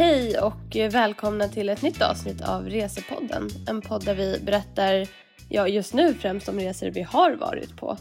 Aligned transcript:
Hej 0.00 0.38
och 0.38 0.92
välkomna 0.92 1.48
till 1.48 1.68
ett 1.68 1.82
nytt 1.82 2.02
avsnitt 2.02 2.42
av 2.48 2.68
Resepodden. 2.68 3.48
En 3.68 3.80
podd 3.80 4.04
där 4.04 4.14
vi 4.14 4.40
berättar, 4.44 5.08
ja 5.48 5.68
just 5.68 5.94
nu 5.94 6.14
främst 6.14 6.48
om 6.48 6.60
resor 6.60 6.90
vi 6.90 7.02
har 7.02 7.32
varit 7.32 7.76
på. 7.76 7.96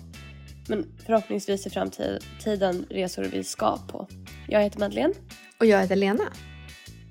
Men 0.69 0.85
förhoppningsvis 1.05 1.67
i 1.67 1.69
framtiden 1.69 2.85
resor 2.89 3.23
vi 3.23 3.43
ska 3.43 3.77
på. 3.91 4.07
Jag 4.47 4.61
heter 4.61 4.79
Madeleine. 4.79 5.13
Och 5.59 5.65
jag 5.65 5.81
heter 5.81 5.95
Lena. 5.95 6.23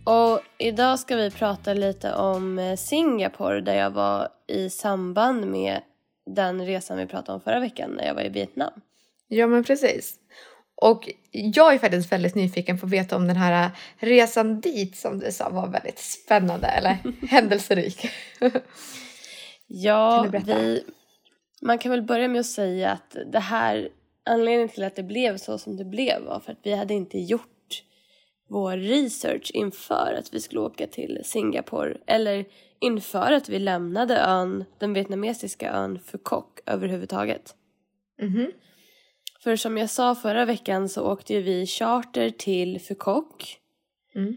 Och 0.04 0.40
idag 0.58 0.98
ska 0.98 1.16
vi 1.16 1.30
prata 1.30 1.74
lite 1.74 2.14
om 2.14 2.76
Singapore 2.78 3.60
där 3.60 3.74
jag 3.74 3.90
var 3.90 4.28
i 4.46 4.70
samband 4.70 5.46
med 5.46 5.80
den 6.36 6.66
resan 6.66 6.98
vi 6.98 7.06
pratade 7.06 7.36
om 7.36 7.40
förra 7.40 7.60
veckan 7.60 7.90
när 7.90 8.06
jag 8.06 8.14
var 8.14 8.22
i 8.22 8.28
Vietnam. 8.28 8.72
Ja 9.28 9.46
men 9.46 9.64
precis. 9.64 10.14
Och 10.80 11.10
jag 11.30 11.74
är 11.74 11.78
faktiskt 11.78 12.12
väldigt 12.12 12.34
nyfiken 12.34 12.78
på 12.78 12.86
att 12.86 12.92
veta 12.92 13.16
om 13.16 13.26
den 13.26 13.36
här 13.36 13.70
resan 13.96 14.60
dit 14.60 14.96
som 14.96 15.18
du 15.18 15.32
sa 15.32 15.48
var 15.48 15.68
väldigt 15.68 15.98
spännande 15.98 16.66
eller 16.66 16.98
händelserik. 17.28 18.10
ja, 19.66 20.26
vi, 20.46 20.84
man 21.62 21.78
kan 21.78 21.90
väl 21.90 22.02
börja 22.02 22.28
med 22.28 22.40
att 22.40 22.46
säga 22.46 22.90
att 22.90 23.16
det 23.32 23.38
här, 23.38 23.88
anledningen 24.24 24.68
till 24.68 24.84
att 24.84 24.96
det 24.96 25.02
blev 25.02 25.36
så 25.36 25.58
som 25.58 25.76
det 25.76 25.84
blev 25.84 26.22
var 26.22 26.40
för 26.40 26.52
att 26.52 26.60
vi 26.62 26.74
hade 26.74 26.94
inte 26.94 27.18
gjort 27.18 27.82
vår 28.48 28.76
research 28.76 29.50
inför 29.54 30.16
att 30.18 30.34
vi 30.34 30.40
skulle 30.40 30.60
åka 30.60 30.86
till 30.86 31.20
Singapore 31.24 31.96
eller 32.06 32.44
inför 32.80 33.32
att 33.32 33.48
vi 33.48 33.58
lämnade 33.58 34.18
ön, 34.18 34.64
den 34.78 34.94
vietnamesiska 34.94 35.72
ön 35.72 35.98
Phu 36.10 36.18
Quoc 36.18 36.44
överhuvudtaget. 36.66 37.54
Mm 38.22 38.34
-hmm. 38.34 38.50
För 39.42 39.56
som 39.56 39.78
jag 39.78 39.90
sa 39.90 40.14
förra 40.14 40.44
veckan 40.44 40.88
så 40.88 41.12
åkte 41.12 41.40
vi 41.40 41.66
charter 41.66 42.30
till 42.30 42.80
Quoc. 42.98 43.58
Mm. 44.14 44.36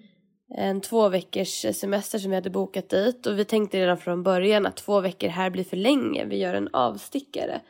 En 0.55 0.81
två 0.81 1.09
veckors 1.09 1.65
semester 1.75 2.19
som 2.19 2.31
vi 2.31 2.35
hade 2.35 2.49
bokat 2.49 2.89
dit 2.89 3.27
och 3.27 3.39
vi 3.39 3.45
tänkte 3.45 3.79
redan 3.79 3.97
från 3.97 4.23
början 4.23 4.65
att 4.65 4.77
två 4.77 4.99
veckor 4.99 5.27
här 5.27 5.49
blir 5.49 5.63
för 5.63 5.77
länge. 5.77 6.25
Vi 6.25 6.37
gör 6.37 6.53
en 6.53 6.69
avstickare. 6.73 7.61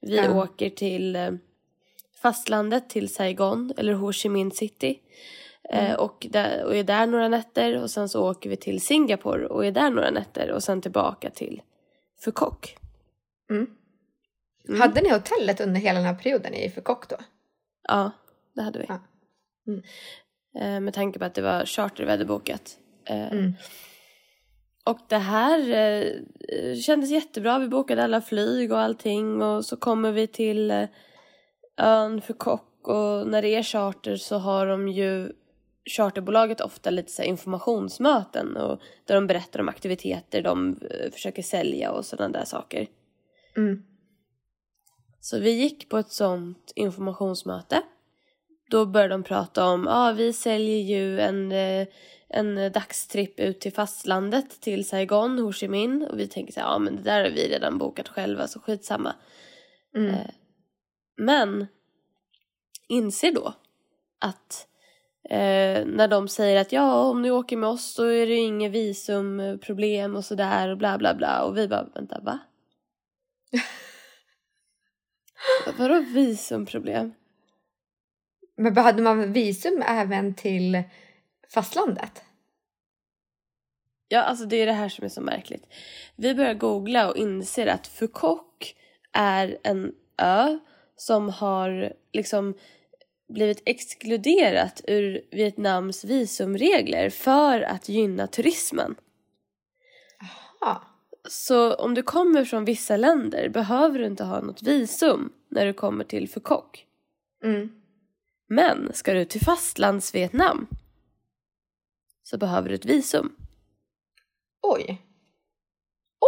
Vi 0.00 0.18
mm. 0.18 0.36
åker 0.36 0.70
till 0.70 1.16
eh, 1.16 1.30
fastlandet, 2.22 2.90
till 2.90 3.14
Saigon 3.14 3.72
eller 3.76 3.92
Ho 3.92 4.12
Chi 4.12 4.28
Minh 4.28 4.50
City. 4.50 5.00
Eh, 5.70 5.84
mm. 5.84 6.00
och, 6.00 6.26
där, 6.30 6.64
och 6.64 6.76
är 6.76 6.84
där 6.84 7.06
några 7.06 7.28
nätter 7.28 7.82
och 7.82 7.90
sen 7.90 8.08
så 8.08 8.30
åker 8.30 8.50
vi 8.50 8.56
till 8.56 8.80
Singapore 8.80 9.46
och 9.46 9.66
är 9.66 9.72
där 9.72 9.90
några 9.90 10.10
nätter 10.10 10.50
och 10.50 10.62
sen 10.62 10.80
tillbaka 10.80 11.30
till 11.30 11.62
Quoc. 12.34 12.74
Mm. 13.50 13.66
Mm. 14.68 14.80
Hade 14.80 15.00
ni 15.00 15.10
hotellet 15.10 15.60
under 15.60 15.80
hela 15.80 15.98
den 15.98 16.06
här 16.08 16.14
perioden 16.14 16.54
i 16.54 16.70
Quoc 16.70 16.98
då? 17.08 17.16
Ja, 17.88 18.10
det 18.54 18.62
hade 18.62 18.78
vi. 18.78 18.86
Ja. 18.88 19.00
Mm. 19.66 19.82
Eh, 20.58 20.80
med 20.80 20.94
tanke 20.94 21.18
på 21.18 21.24
att 21.24 21.34
det 21.34 21.42
var 21.42 21.64
charter 21.64 22.04
vi 22.04 22.10
hade 22.10 22.24
bokat. 22.24 22.78
Eh, 23.04 23.32
mm. 23.32 23.52
Och 24.84 24.98
det 25.08 25.18
här 25.18 25.70
eh, 25.70 26.74
kändes 26.76 27.10
jättebra. 27.10 27.58
Vi 27.58 27.68
bokade 27.68 28.04
alla 28.04 28.20
flyg 28.20 28.72
och 28.72 28.80
allting 28.80 29.42
och 29.42 29.64
så 29.64 29.76
kommer 29.76 30.12
vi 30.12 30.26
till 30.26 30.70
eh, 30.70 30.88
ön 31.76 32.20
Quoc 32.20 32.60
och 32.82 33.26
när 33.26 33.42
det 33.42 33.48
är 33.48 33.62
charter 33.62 34.16
så 34.16 34.38
har 34.38 34.66
de 34.66 34.88
ju 34.88 35.32
charterbolaget 35.90 36.60
ofta 36.60 36.90
lite 36.90 37.12
så 37.12 37.22
informationsmöten 37.22 38.56
och 38.56 38.80
där 39.04 39.14
de 39.14 39.26
berättar 39.26 39.60
om 39.60 39.68
aktiviteter 39.68 40.42
de 40.42 40.80
eh, 40.90 41.10
försöker 41.12 41.42
sälja 41.42 41.90
och 41.90 42.04
sådana 42.04 42.38
där 42.38 42.44
saker. 42.44 42.86
Mm. 43.56 43.82
Så 45.22 45.38
vi 45.38 45.50
gick 45.50 45.88
på 45.88 45.98
ett 45.98 46.12
sånt 46.12 46.72
informationsmöte. 46.74 47.82
Då 48.70 48.86
började 48.86 49.14
de 49.14 49.22
prata 49.22 49.66
om, 49.66 49.84
ja 49.86 50.08
ah, 50.08 50.12
vi 50.12 50.32
säljer 50.32 50.78
ju 50.78 51.20
en, 51.20 51.52
eh, 51.52 51.86
en 52.28 52.72
dagstripp 52.72 53.40
ut 53.40 53.60
till 53.60 53.72
fastlandet 53.72 54.60
till 54.60 54.88
Saigon, 54.88 55.38
Ho 55.38 55.52
Chi 55.52 55.68
Minh 55.68 56.06
och 56.06 56.18
vi 56.18 56.28
tänkte 56.28 56.60
ja 56.60 56.66
ah, 56.66 56.78
men 56.78 56.96
det 56.96 57.02
där 57.02 57.24
har 57.24 57.30
vi 57.30 57.48
redan 57.48 57.78
bokat 57.78 58.08
själva 58.08 58.48
så 58.48 58.60
skitsamma. 58.60 59.14
Mm. 59.96 60.14
Eh, 60.14 60.30
men 61.16 61.66
inser 62.88 63.32
då 63.32 63.54
att 64.18 64.66
eh, 65.30 65.86
när 65.86 66.08
de 66.08 66.28
säger 66.28 66.60
att 66.60 66.72
ja 66.72 67.02
om 67.02 67.22
ni 67.22 67.30
åker 67.30 67.56
med 67.56 67.68
oss 67.68 67.92
så 67.92 68.04
är 68.04 68.26
det 68.26 68.36
inget 68.36 68.72
visumproblem 68.72 70.16
och 70.16 70.24
sådär 70.24 70.68
och 70.68 70.78
bla 70.78 70.98
bla 70.98 71.14
bla 71.14 71.42
och 71.42 71.56
vi 71.56 71.68
bara 71.68 71.88
vänta 71.94 72.20
va? 72.20 72.38
Vadå 75.78 76.00
visumproblem? 76.00 77.14
Men 78.56 78.76
hade 78.76 79.02
man 79.02 79.32
visum 79.32 79.82
även 79.86 80.34
till 80.34 80.82
fastlandet? 81.54 82.22
Ja, 84.08 84.22
alltså 84.22 84.44
det 84.44 84.56
är 84.56 84.66
det 84.66 84.72
här 84.72 84.88
som 84.88 85.04
är 85.04 85.08
så 85.08 85.20
märkligt. 85.20 85.64
Vi 86.16 86.34
börjar 86.34 86.54
googla 86.54 87.10
och 87.10 87.16
inser 87.16 87.66
att 87.66 88.02
Quoc 88.14 88.74
är 89.12 89.58
en 89.62 89.92
ö 90.18 90.58
som 90.96 91.28
har 91.28 91.92
liksom 92.12 92.54
blivit 93.28 93.62
exkluderat 93.66 94.80
ur 94.88 95.24
Vietnams 95.30 96.04
visumregler 96.04 97.10
för 97.10 97.60
att 97.60 97.88
gynna 97.88 98.26
turismen. 98.26 98.94
Så 101.32 101.74
om 101.74 101.94
du 101.94 102.02
kommer 102.02 102.44
från 102.44 102.64
vissa 102.64 102.96
länder 102.96 103.48
behöver 103.48 103.98
du 103.98 104.06
inte 104.06 104.24
ha 104.24 104.40
något 104.40 104.62
visum 104.62 105.32
när 105.48 105.66
du 105.66 105.72
kommer 105.72 106.04
till 106.04 106.28
Phu 106.28 106.40
Quoc. 106.40 106.64
Mm. 107.44 107.72
Men 108.48 108.92
ska 108.94 109.14
du 109.14 109.24
till 109.24 109.40
fastlandsvietnam 109.40 110.66
så 112.22 112.38
behöver 112.38 112.68
du 112.68 112.74
ett 112.74 112.84
visum. 112.84 113.36
Oj. 114.62 115.02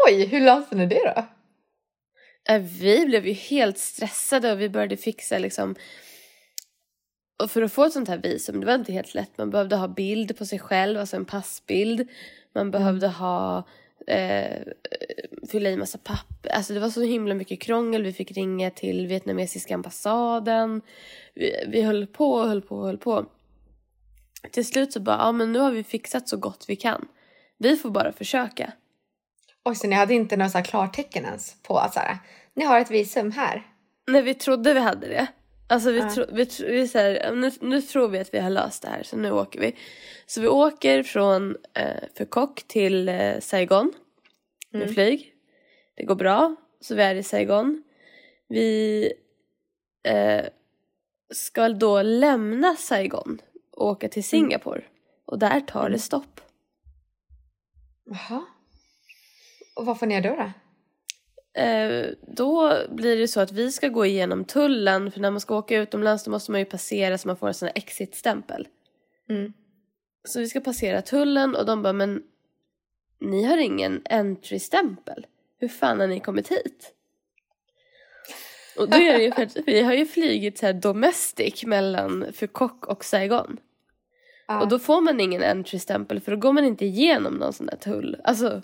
Oj, 0.07 0.27
hur 0.27 0.41
löste 0.41 0.77
ni 0.77 0.87
det 0.87 1.15
då? 1.17 1.27
Äh, 2.55 2.63
vi 2.63 3.07
blev 3.07 3.27
ju 3.27 3.33
helt 3.33 3.79
stressade 3.79 4.53
och 4.53 4.61
vi 4.61 4.69
började 4.69 4.97
fixa 4.97 5.39
liksom 5.39 5.75
och 7.43 7.51
för 7.51 7.63
att 7.63 7.73
få 7.73 7.85
ett 7.85 7.93
sånt 7.93 8.09
här 8.09 8.19
visum, 8.19 8.61
det 8.61 8.67
var 8.67 8.75
inte 8.75 8.93
helt 8.93 9.15
lätt. 9.15 9.39
Man 9.39 9.51
behövde 9.51 9.77
ha 9.77 9.89
bild 9.89 10.39
på 10.39 10.47
sig 10.47 10.59
själv, 10.59 11.01
alltså 11.01 11.17
en 11.17 11.25
passbild. 11.25 12.09
Man 12.55 12.63
mm. 12.63 12.71
behövde 12.71 13.09
ha 13.09 13.65
eh, 14.07 14.63
fylla 15.51 15.71
i 15.71 15.77
massa 15.77 15.99
papper. 15.99 16.51
Alltså 16.51 16.75
det 16.75 16.81
var 16.81 16.91
så 16.91 17.03
himla 17.03 17.35
mycket 17.35 17.61
krångel. 17.61 18.03
Vi 18.03 18.13
fick 18.13 18.33
ringa 18.33 18.71
till 18.71 19.07
vietnamesiska 19.07 19.75
ambassaden. 19.75 20.83
Vi, 21.35 21.65
vi 21.69 21.83
höll 21.83 22.07
på 22.07 22.33
och 22.33 22.49
höll 22.49 22.63
på 22.63 22.77
och 22.77 22.87
höll 22.87 22.99
på. 22.99 23.27
Till 24.51 24.67
slut 24.67 24.93
så 24.93 25.01
bara, 25.01 25.17
ja 25.17 25.33
men 25.33 25.53
nu 25.53 25.59
har 25.59 25.71
vi 25.71 25.85
fixat 25.85 26.29
så 26.29 26.37
gott 26.37 26.65
vi 26.69 26.77
kan. 26.77 27.09
Vi 27.59 27.77
får 27.77 27.91
bara 27.91 28.13
försöka. 28.13 28.73
Och 29.63 29.77
så 29.77 29.87
ni 29.87 29.95
hade 29.95 30.15
inte 30.15 30.37
några 30.37 30.63
klartecken 30.63 31.25
ens 31.25 31.63
på 31.63 31.79
att 31.79 31.95
så 31.95 32.01
här, 32.01 32.19
ni 32.55 32.65
har 32.65 32.81
ett 32.81 32.91
visum 32.91 33.33
här? 33.33 33.63
Nej, 34.07 34.23
vi 34.23 34.35
trodde 34.35 34.75
vi 34.75 34.81
hade 34.81 35.09
det. 35.09 35.27
Alltså 35.67 35.91
vi, 35.91 36.03
tro, 36.03 36.25
vi, 36.33 36.49
vi 36.61 36.89
så 36.89 36.99
här, 36.99 37.33
nu, 37.35 37.51
nu 37.61 37.83
tror 37.83 38.09
vi 38.09 38.19
att 38.19 38.35
vi 38.35 38.39
har 38.39 38.51
löst 38.51 38.83
det 38.83 38.89
här 38.89 39.03
så 39.03 39.17
nu 39.17 39.31
åker 39.31 39.61
vi. 39.61 39.77
Så 40.27 40.41
vi 40.41 40.49
åker 40.49 41.03
från 41.03 41.57
eh, 41.75 42.27
Quoc 42.31 42.51
till 42.67 43.09
eh, 43.09 43.41
Saigon 43.41 43.93
med 44.71 44.83
mm. 44.83 44.95
flyg. 44.95 45.35
Det 45.95 46.05
går 46.05 46.15
bra, 46.15 46.57
så 46.81 46.95
vi 46.95 47.03
är 47.03 47.15
i 47.15 47.23
Saigon. 47.23 47.83
Vi 48.49 49.13
eh, 50.03 50.45
ska 51.35 51.69
då 51.69 52.03
lämna 52.03 52.77
Saigon 52.77 53.39
och 53.73 53.87
åka 53.87 54.09
till 54.09 54.21
mm. 54.21 54.23
Singapore. 54.23 54.85
Och 55.25 55.39
där 55.39 55.61
tar 55.61 55.81
det 55.81 55.87
mm. 55.87 55.99
stopp. 55.99 56.41
Jaha. 58.05 58.45
Och 59.77 59.87
vad 59.87 59.99
får 59.99 60.07
ni 60.07 60.15
göra 60.15 60.37
då? 60.37 60.43
då? 60.43 60.51
Eh, 61.55 62.07
då 62.21 62.79
blir 62.91 63.17
det 63.17 63.29
så 63.29 63.41
att 63.41 63.53
vi 63.53 63.73
ska 63.73 63.89
gå 63.89 64.07
igenom 64.07 64.45
tullen 64.45 65.11
för 65.11 65.21
när 65.21 65.31
man 65.31 65.41
ska 65.41 65.57
åka 65.57 65.77
utomlands 65.77 66.25
då 66.25 66.31
måste 66.31 66.51
man 66.51 66.61
ju 66.61 66.65
passera 66.65 67.19
så 67.19 67.29
man 67.29 67.37
får 67.37 67.49
en 67.49 67.55
sån 67.55 67.67
här 67.67 67.77
exit-stämpel. 67.77 68.69
Mm. 69.31 69.53
Så 70.25 70.41
vi 70.41 70.49
ska 70.49 70.61
passera 70.61 71.03
tullen 71.03 71.57
och 71.57 71.67
de 71.67 71.83
bara 71.83 71.93
men 71.93 72.23
ni 73.21 73.45
har 73.45 73.59
ingen 73.59 74.03
entry-stämpel. 74.05 75.27
Hur 75.59 75.69
fan 75.69 76.01
har 76.01 76.07
ni 76.07 76.21
kommit 76.21 76.49
hit? 76.49 76.95
Och 78.79 78.89
då 78.89 78.97
är 78.97 79.19
det 79.19 79.23
ju 79.23 79.33
för 79.33 79.43
att 79.43 79.57
vi 79.67 79.83
har 79.83 79.93
ju 79.93 80.07
flygit 80.07 80.59
så 80.59 80.67
här 80.67 80.73
domestic 80.73 81.65
mellan 81.65 82.27
Quoc 82.55 82.73
och 82.87 83.05
Saigon. 83.05 83.57
Ja. 84.47 84.61
Och 84.61 84.69
då 84.69 84.79
får 84.79 85.01
man 85.01 85.21
ingen 85.21 85.43
entry-stämpel 85.43 86.21
för 86.21 86.33
då 86.33 86.39
går 86.39 86.53
man 86.53 86.65
inte 86.65 86.85
igenom 86.85 87.35
någon 87.35 87.53
sån 87.53 87.67
där 87.67 87.77
tull. 87.77 88.17
Alltså 88.25 88.63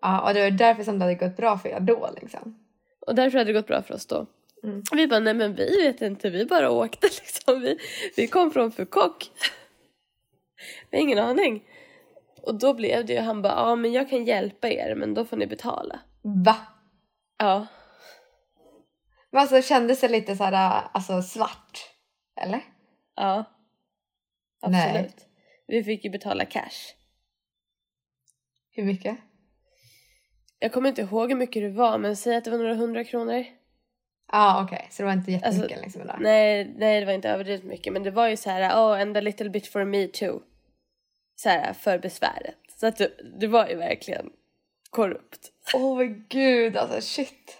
Ja, 0.00 0.20
och 0.20 0.34
det 0.34 0.42
var 0.42 0.50
därför 0.50 0.82
som 0.82 0.98
det 0.98 1.04
hade 1.04 1.14
gått 1.14 1.36
bra 1.36 1.58
för 1.58 1.68
er 1.68 1.80
då 1.80 2.10
liksom. 2.20 2.66
Och 3.06 3.14
därför 3.14 3.38
hade 3.38 3.52
det 3.52 3.58
gått 3.58 3.66
bra 3.66 3.82
för 3.82 3.94
oss 3.94 4.06
då. 4.06 4.26
Mm. 4.62 4.82
Vi 4.92 5.06
bara, 5.06 5.20
nej 5.20 5.34
men 5.34 5.54
vi 5.54 5.82
vet 5.82 6.02
inte, 6.02 6.30
vi 6.30 6.46
bara 6.46 6.70
åkte 6.70 7.06
liksom. 7.22 7.60
Vi, 7.60 7.78
vi 8.16 8.26
kom 8.26 8.50
från 8.50 8.70
Quoc. 8.70 9.30
Vi 10.90 10.96
har 10.96 11.02
ingen 11.02 11.18
aning. 11.18 11.64
Och 12.42 12.54
då 12.58 12.74
blev 12.74 13.06
det 13.06 13.12
ju, 13.12 13.20
han 13.20 13.42
bara, 13.42 13.52
ja 13.52 13.74
men 13.74 13.92
jag 13.92 14.10
kan 14.10 14.24
hjälpa 14.24 14.68
er 14.68 14.94
men 14.94 15.14
då 15.14 15.24
får 15.24 15.36
ni 15.36 15.46
betala. 15.46 16.00
Va? 16.22 16.56
Ja. 17.38 17.66
Men 19.30 19.40
alltså 19.40 19.62
kändes 19.62 20.00
det 20.00 20.08
lite 20.08 20.36
så 20.36 20.44
här, 20.44 20.82
alltså 20.92 21.22
svart? 21.22 21.78
Eller? 22.40 22.60
Ja. 23.16 23.44
Absolut. 24.60 25.16
Nej. 25.16 25.26
Vi 25.66 25.84
fick 25.84 26.04
ju 26.04 26.10
betala 26.10 26.44
cash. 26.44 26.94
Hur 28.70 28.84
mycket? 28.84 29.18
Jag 30.62 30.72
kommer 30.72 30.88
inte 30.88 31.02
ihåg 31.02 31.28
hur 31.28 31.36
mycket 31.36 31.62
det 31.62 31.70
var 31.70 31.98
men 31.98 32.16
säg 32.16 32.36
att 32.36 32.44
det 32.44 32.50
var 32.50 32.58
några 32.58 32.74
hundra 32.74 33.04
kronor. 33.04 33.44
Ja 34.32 34.38
ah, 34.38 34.64
okej, 34.64 34.76
okay. 34.76 34.86
så 34.90 35.02
det 35.02 35.06
var 35.06 35.12
inte 35.12 35.32
jättemycket 35.32 35.62
Alltså, 35.62 35.84
liksom? 35.84 36.06
Då. 36.06 36.14
Nej, 36.20 36.74
nej 36.76 37.00
det 37.00 37.06
var 37.06 37.12
inte 37.12 37.28
överdrivet 37.28 37.64
mycket 37.64 37.92
men 37.92 38.02
det 38.02 38.10
var 38.10 38.28
ju 38.28 38.36
så 38.36 38.50
här, 38.50 38.74
oh 38.74 39.00
and 39.00 39.16
a 39.16 39.20
little 39.20 39.50
bit 39.50 39.66
for 39.66 39.84
me 39.84 40.06
too. 40.06 40.40
Så 41.36 41.48
här 41.48 41.72
för 41.72 41.98
besväret. 41.98 42.56
Så 42.80 42.86
att 42.86 42.96
det, 42.96 43.10
det 43.40 43.46
var 43.46 43.68
ju 43.68 43.76
verkligen 43.76 44.30
korrupt. 44.90 45.50
Åh 45.74 45.98
men 45.98 46.24
gud 46.28 46.76
alltså 46.76 47.00
shit. 47.00 47.58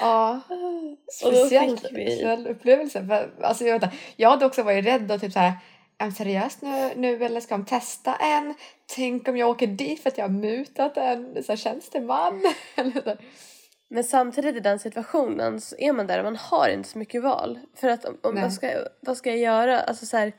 Ja. 0.00 0.40
Speciell, 1.12 1.78
fick 1.78 1.92
vi- 1.92 2.10
speciell 2.10 2.46
upplevelse. 2.46 3.06
För, 3.06 3.30
alltså, 3.42 3.64
jag, 3.64 3.74
vet 3.74 3.82
inte, 3.82 3.96
jag 4.16 4.30
hade 4.30 4.46
också 4.46 4.62
varit 4.62 4.86
rädd 4.86 5.12
och 5.12 5.20
typ 5.20 5.32
så 5.32 5.38
här. 5.38 5.52
Är 5.98 6.10
seriöst 6.10 6.62
nu, 6.62 6.92
nu 6.96 7.24
eller 7.24 7.40
ska 7.40 7.56
de 7.56 7.64
testa 7.64 8.14
en? 8.14 8.54
Tänk 8.94 9.28
om 9.28 9.36
jag 9.36 9.50
åker 9.50 9.66
dit 9.66 10.00
för 10.02 10.10
att 10.10 10.18
jag 10.18 10.24
har 10.24 10.30
mutat 10.30 10.96
en 10.96 11.42
så 11.44 11.52
här, 11.52 11.56
tjänsteman? 11.56 12.42
Men 13.88 14.04
samtidigt 14.04 14.56
i 14.56 14.60
den 14.60 14.78
situationen 14.78 15.60
så 15.60 15.76
är 15.78 15.92
man 15.92 16.06
där 16.06 16.18
och 16.18 16.24
man 16.24 16.36
har 16.36 16.68
inte 16.68 16.88
så 16.88 16.98
mycket 16.98 17.22
val. 17.22 17.58
För 17.74 17.88
att 17.88 18.04
om, 18.04 18.18
om 18.22 18.34
vad, 18.42 18.52
ska, 18.52 18.72
jag- 18.72 18.88
vad 19.00 19.16
ska 19.16 19.30
jag 19.30 19.38
göra? 19.38 19.80
Alltså 19.80 20.06
så 20.06 20.16
här, 20.16 20.32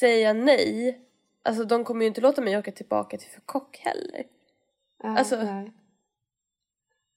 säga 0.00 0.32
nej. 0.32 1.00
Alltså 1.44 1.64
de 1.64 1.84
kommer 1.84 2.00
ju 2.00 2.06
inte 2.08 2.20
låta 2.20 2.40
mig 2.40 2.58
åka 2.58 2.72
tillbaka 2.72 3.18
till 3.18 3.30
för 3.30 3.40
kock 3.40 3.78
heller. 3.78 4.24
Ja, 5.02 5.18
Alltså- 5.18 5.42
nej. 5.42 5.72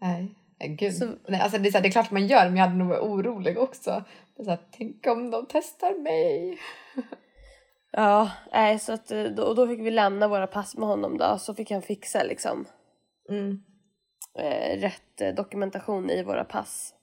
Nej. 0.02 0.36
Gud. 0.78 0.94
Så- 0.96 1.16
Nej, 1.28 1.42
alltså 1.42 1.58
det, 1.58 1.70
är 1.70 1.72
så 1.72 1.78
här, 1.78 1.84
det 1.84 1.90
är 1.90 1.92
klart 1.92 2.12
man 2.12 2.28
gör 2.28 2.46
men 2.46 2.58
jag 2.58 2.64
hade 2.64 2.78
nog 2.78 2.88
varit 2.88 3.02
orolig 3.04 3.58
också. 3.58 4.04
Så 4.38 4.50
här, 4.50 4.60
tänk 4.78 5.08
om 5.08 5.32
de 5.32 5.46
testar 5.50 5.94
mig? 6.04 6.58
Ja, 7.92 8.32
nej 8.52 8.80
så 8.80 8.94
att 8.94 9.12
eh, 9.12 9.24
då, 9.24 9.44
och 9.44 9.56
då 9.56 9.68
fick 9.68 9.80
vi 9.80 9.92
lämna 9.92 10.28
våra 10.28 10.48
pass 10.48 10.78
med 10.78 10.88
honom 10.90 11.18
då. 11.18 11.38
Så 11.40 11.54
fick 11.56 11.72
han 11.72 11.82
fixa 11.82 12.24
liksom 12.24 12.66
Mm. 13.30 13.64
eh, 14.38 14.80
rätt 14.80 15.22
eh, 15.22 15.34
dokumentation 15.34 16.10
i 16.10 16.24
våra 16.24 16.44
pass. 16.44 16.94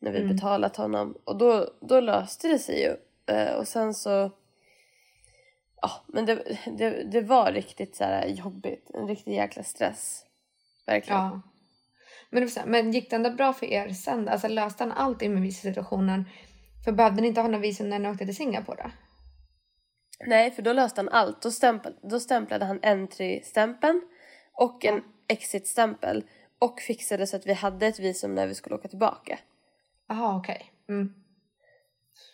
När 0.00 0.12
vi 0.12 0.18
Mm. 0.20 0.36
betalat 0.36 0.76
honom. 0.76 1.18
Och 1.24 1.38
då, 1.38 1.66
då 1.80 2.00
löste 2.00 2.48
det 2.48 2.58
sig 2.58 2.82
ju. 2.82 2.96
Eh, 3.34 3.54
och 3.54 3.68
sen 3.68 3.94
så... 3.94 4.30
Ja, 5.82 5.90
men 6.06 6.26
det, 6.26 6.58
det, 6.78 6.90
det 6.90 7.20
var 7.20 7.52
riktigt 7.52 7.96
så 7.96 8.04
här 8.04 8.26
jobbigt. 8.26 8.90
En 8.94 9.08
riktig 9.08 9.34
jäkla 9.34 9.62
stress. 9.62 10.24
Verkligen. 10.86 11.20
Ja. 11.20 11.40
Men, 12.30 12.48
men 12.66 12.92
gick 12.92 13.10
det 13.10 13.16
ändå 13.16 13.30
bra 13.30 13.52
för 13.52 13.66
er 13.66 13.88
sen? 13.88 14.28
Alltså 14.28 14.48
löste 14.48 14.84
han 14.84 14.92
allt 14.92 15.22
i 15.22 15.28
med 15.28 15.42
visumsituationen? 15.42 16.24
För 16.84 16.92
behövde 16.92 17.22
ni 17.22 17.28
inte 17.28 17.40
ha 17.40 17.48
någon 17.48 17.60
visum 17.60 17.88
när 17.88 17.98
ni 17.98 18.08
åkte 18.08 18.24
till 18.26 18.36
Singapore 18.36 18.82
då? 18.82 18.90
Nej, 20.26 20.50
för 20.50 20.62
då 20.62 20.72
löste 20.72 21.00
han 21.00 21.08
allt. 21.08 21.42
Då, 21.42 21.50
stämpel, 21.50 21.94
då 22.02 22.20
stämplade 22.20 22.64
han 22.64 22.80
entry-stämpeln 22.82 24.02
och 24.52 24.84
en 24.84 25.02
exit-stämpel. 25.28 26.24
Och 26.58 26.80
fixade 26.80 27.26
så 27.26 27.36
att 27.36 27.46
vi 27.46 27.52
hade 27.52 27.86
ett 27.86 27.98
visum 27.98 28.34
när 28.34 28.46
vi 28.46 28.54
skulle 28.54 28.74
åka 28.76 28.88
tillbaka. 28.88 29.38
Jaha, 30.08 30.36
okej. 30.36 30.72
Mm. 30.88 31.14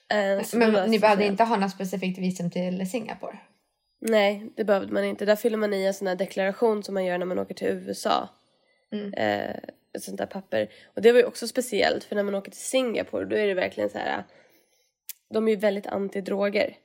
Eh, 0.08 0.46
Men 0.54 0.90
ni 0.90 0.98
behövde 0.98 1.26
inte 1.26 1.44
ha 1.44 1.56
något 1.56 1.70
specifikt 1.70 2.18
visum 2.18 2.50
till 2.50 2.90
Singapore? 2.90 3.38
Nej, 3.98 4.52
det 4.56 4.64
behövde 4.64 4.92
man 4.92 5.04
inte. 5.04 5.24
Där 5.24 5.36
fyller 5.36 5.58
man 5.58 5.74
i 5.74 5.84
en 5.84 5.94
sån 5.94 6.06
här 6.06 6.14
deklaration 6.14 6.82
som 6.82 6.94
man 6.94 7.04
gör 7.04 7.18
när 7.18 7.26
man 7.26 7.38
åker 7.38 7.54
till 7.54 7.68
USA. 7.68 8.28
Mm. 8.92 9.14
Eh, 9.14 9.56
ett 9.92 10.02
sånt 10.02 10.18
där 10.18 10.26
papper. 10.26 10.68
Och 10.94 11.02
det 11.02 11.12
var 11.12 11.18
ju 11.18 11.24
också 11.24 11.48
speciellt 11.48 12.04
för 12.04 12.16
när 12.16 12.22
man 12.22 12.34
åker 12.34 12.50
till 12.50 12.60
Singapore 12.60 13.24
då 13.24 13.36
är 13.36 13.46
det 13.46 13.54
verkligen 13.54 13.90
så 13.90 13.98
här. 13.98 14.24
De 15.30 15.48
är 15.48 15.52
ju 15.52 15.56
väldigt 15.56 15.86
anti-droger. 15.86 16.76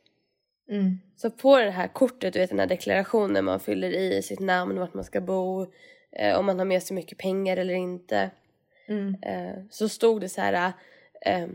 Mm. 0.72 1.00
Så 1.16 1.32
på 1.32 1.58
det 1.58 1.72
här 1.72 1.88
kortet, 1.88 2.34
du 2.34 2.40
vet 2.40 2.50
den 2.50 2.60
här 2.60 2.68
deklarationen 2.68 3.46
man 3.46 3.60
fyller 3.60 3.90
i 3.90 4.22
sitt 4.22 4.40
namn, 4.40 4.80
vart 4.80 4.94
man 4.94 5.04
ska 5.04 5.22
bo, 5.22 5.74
eh, 6.12 6.40
om 6.40 6.46
man 6.46 6.60
har 6.60 6.66
med 6.66 6.84
sig 6.84 6.96
mycket 6.96 7.18
pengar 7.18 7.58
eller 7.58 7.74
inte. 7.74 8.32
Mm. 8.88 9.16
Eh, 9.22 9.64
så 9.70 9.90
stod 9.90 10.22
det 10.22 10.30
så 10.30 10.42
här... 10.42 10.74
Eh, 11.26 11.48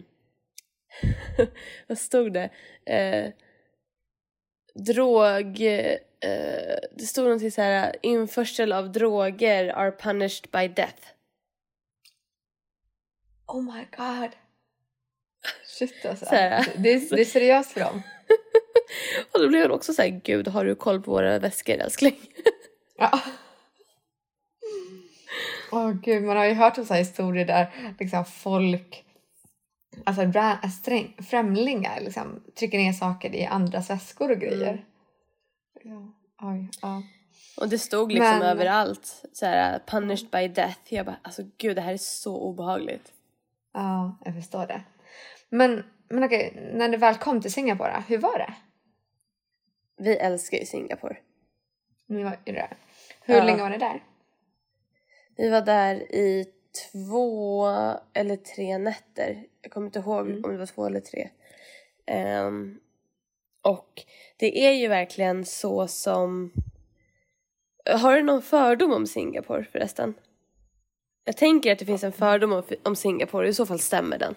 vad 1.86 1.98
stod 1.98 2.32
det? 2.32 2.50
Eh, 2.84 3.32
drog... 4.74 5.60
Eh, 5.60 5.98
det 6.92 7.06
stod 7.06 7.24
någonting 7.24 7.50
så 7.50 7.62
här, 7.62 7.96
införsel 8.02 8.72
av 8.72 8.92
droger 8.92 9.68
are 9.68 9.92
punished 9.92 10.50
by 10.50 10.68
death. 10.68 11.02
Oh 13.46 13.62
my 13.62 13.86
god. 13.96 14.30
Shit 15.78 16.06
alltså. 16.06 16.24
Det, 16.30 16.38
är, 16.38 17.16
det 17.16 17.20
är 17.20 17.24
seriöst 17.24 17.72
för 17.72 17.80
dem. 17.80 18.02
Och 19.34 19.40
då 19.40 19.48
blev 19.48 19.62
hon 19.62 19.70
också 19.70 19.92
så 19.92 20.02
här, 20.02 20.20
gud 20.24 20.48
har 20.48 20.64
du 20.64 20.74
koll 20.74 21.02
på 21.02 21.10
våra 21.10 21.38
väskor 21.38 21.74
älskling? 21.74 22.16
Ja. 22.98 23.20
Åh 25.72 25.92
gud, 25.92 26.22
man 26.22 26.36
har 26.36 26.44
ju 26.44 26.54
hört 26.54 26.78
om 26.78 26.84
så 26.86 26.94
historier 26.94 27.44
där 27.46 27.94
liksom 27.98 28.24
folk, 28.24 29.04
alltså 30.04 30.22
sträng, 30.80 31.16
främlingar 31.30 32.00
liksom 32.00 32.42
trycker 32.58 32.78
ner 32.78 32.92
saker 32.92 33.34
i 33.34 33.46
andras 33.46 33.90
väskor 33.90 34.30
och 34.30 34.38
grejer. 34.38 34.84
Ja, 35.82 36.12
oj, 36.42 36.68
ja. 36.82 37.02
Och 37.56 37.68
det 37.68 37.78
stod 37.78 38.12
liksom 38.12 38.38
Men- 38.38 38.42
överallt 38.42 39.22
så 39.32 39.46
här, 39.46 39.78
punished 39.86 40.30
by 40.30 40.48
death. 40.48 40.80
Jag 40.94 41.06
bara, 41.06 41.18
alltså 41.22 41.42
gud 41.58 41.76
det 41.76 41.82
här 41.82 41.92
är 41.92 41.96
så 41.96 42.36
obehagligt. 42.40 43.12
ja, 43.74 44.18
jag 44.24 44.34
förstår 44.34 44.66
det. 44.66 44.82
Men, 45.48 45.84
men 46.08 46.24
okej, 46.24 46.70
när 46.74 46.88
du 46.88 46.96
väl 46.96 47.14
kom 47.14 47.40
till 47.42 47.52
Singapore, 47.52 48.04
hur 48.08 48.18
var 48.18 48.38
det? 48.38 48.54
Vi 49.96 50.16
älskar 50.16 50.58
ju 50.58 50.64
Singapore. 50.66 51.16
Ni 52.06 52.22
var 52.22 52.36
ju 52.46 52.52
där. 52.52 52.76
Hur 53.22 53.34
Ja. 53.36 53.44
länge 53.44 53.62
var 53.62 53.70
ni 53.70 53.78
där? 53.78 54.02
Vi 55.36 55.48
var 55.50 55.60
där 55.60 55.94
i 56.14 56.46
två 56.92 57.66
eller 58.12 58.36
tre 58.36 58.78
nätter. 58.78 59.44
Jag 59.62 59.72
kommer 59.72 59.86
inte 59.86 59.98
ihåg 59.98 60.26
Mm. 60.26 60.44
om 60.44 60.52
det 60.52 60.58
var 60.58 60.66
två 60.66 60.86
eller 60.86 61.00
tre. 61.00 61.28
Ehm, 62.06 62.80
och 63.62 64.02
det 64.36 64.66
är 64.66 64.70
ju 64.72 64.88
verkligen 64.88 65.44
så 65.44 65.88
som... 65.88 66.52
Har 67.90 68.16
du 68.16 68.22
någon 68.22 68.42
fördom 68.42 68.92
om 68.92 69.06
Singapore 69.06 69.64
förresten? 69.72 70.14
Jag 71.24 71.36
tänker 71.36 71.72
att 71.72 71.78
det 71.78 71.84
finns 71.84 72.04
en 72.04 72.12
fördom 72.12 72.52
om, 72.52 72.62
om 72.82 72.96
Singapore, 72.96 73.48
i 73.48 73.54
så 73.54 73.66
fall 73.66 73.78
stämmer 73.78 74.18
den. 74.18 74.34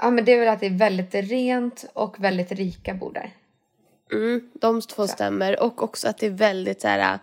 Ja, 0.00 0.10
men 0.10 0.24
det 0.24 0.32
är 0.32 0.38
väl 0.40 0.48
att 0.48 0.60
det 0.60 0.66
är 0.66 0.78
väldigt 0.78 1.14
rent 1.14 1.84
och 1.92 2.24
väldigt 2.24 2.52
rika 2.52 2.94
bor 2.94 3.12
där. 3.12 3.30
Mm, 4.12 4.50
de 4.60 4.80
två 4.80 5.06
stämmer. 5.06 5.62
Och 5.62 5.82
också 5.82 6.08
att 6.08 6.18
det 6.18 6.26
är 6.26 6.30
väldigt 6.30 6.80
så 6.80 6.88
här, 6.88 7.18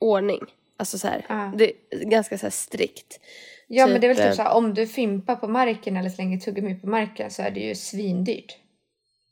ordning. 0.00 0.44
Alltså 0.76 0.98
så 0.98 1.08
här, 1.08 1.26
Ja. 1.28 1.52
det 1.56 1.72
är 1.90 2.04
ganska 2.04 2.38
så 2.38 2.46
här 2.46 2.50
strikt. 2.50 3.20
Ja, 3.68 3.86
men 3.86 4.00
det 4.00 4.06
är 4.06 4.08
väl 4.08 4.16
Typ, 4.16 4.26
typ 4.26 4.34
så 4.34 4.42
här, 4.42 4.54
om 4.54 4.74
du 4.74 4.86
fimpar 4.86 5.36
på 5.36 5.48
marken 5.48 5.96
eller 5.96 6.10
slänger 6.10 6.38
tuggummi 6.38 6.74
på 6.74 6.86
marken 6.86 7.30
så 7.30 7.42
är 7.42 7.50
det 7.50 7.60
ju 7.60 7.74
svindyrt. 7.74 8.56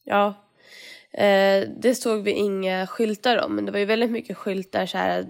Ja. 0.04 0.34
Eh, 1.12 1.68
det 1.78 1.94
såg 1.94 2.22
vi 2.22 2.30
inga 2.30 2.86
skyltar 2.86 3.44
om, 3.44 3.54
men 3.56 3.66
det 3.66 3.72
var 3.72 3.78
ju 3.78 3.84
väldigt 3.84 4.10
mycket 4.10 4.36
skyltar 4.36 4.86
så 4.86 4.98
här 4.98 5.26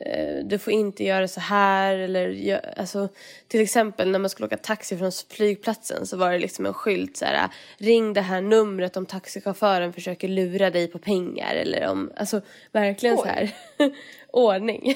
du, 0.00 0.10
eh, 0.10 0.44
du 0.44 0.58
får 0.58 0.72
inte 0.72 1.04
göra 1.04 1.28
så 1.28 1.40
här 1.40 1.94
eller 1.96 2.60
alltså 2.78 3.08
till 3.48 3.60
exempel 3.60 4.10
när 4.10 4.18
man 4.18 4.30
skulle 4.30 4.46
åka 4.46 4.56
taxi 4.56 4.98
från 4.98 5.12
flygplatsen 5.30 6.06
så 6.06 6.16
var 6.16 6.32
det 6.32 6.38
liksom 6.38 6.66
en 6.66 6.74
skylt 6.74 7.16
så 7.16 7.24
här 7.24 7.48
ring 7.78 8.12
det 8.12 8.20
här 8.20 8.40
numret 8.40 8.96
om 8.96 9.06
taxichauffören 9.06 9.92
försöker 9.92 10.28
lura 10.28 10.70
dig 10.70 10.88
på 10.88 10.98
pengar 10.98 11.54
eller 11.54 11.88
om 11.88 12.12
alltså 12.16 12.40
verkligen 12.72 13.16
så 13.16 13.22
Oj. 13.22 13.28
här 13.28 13.52
ordning 14.32 14.94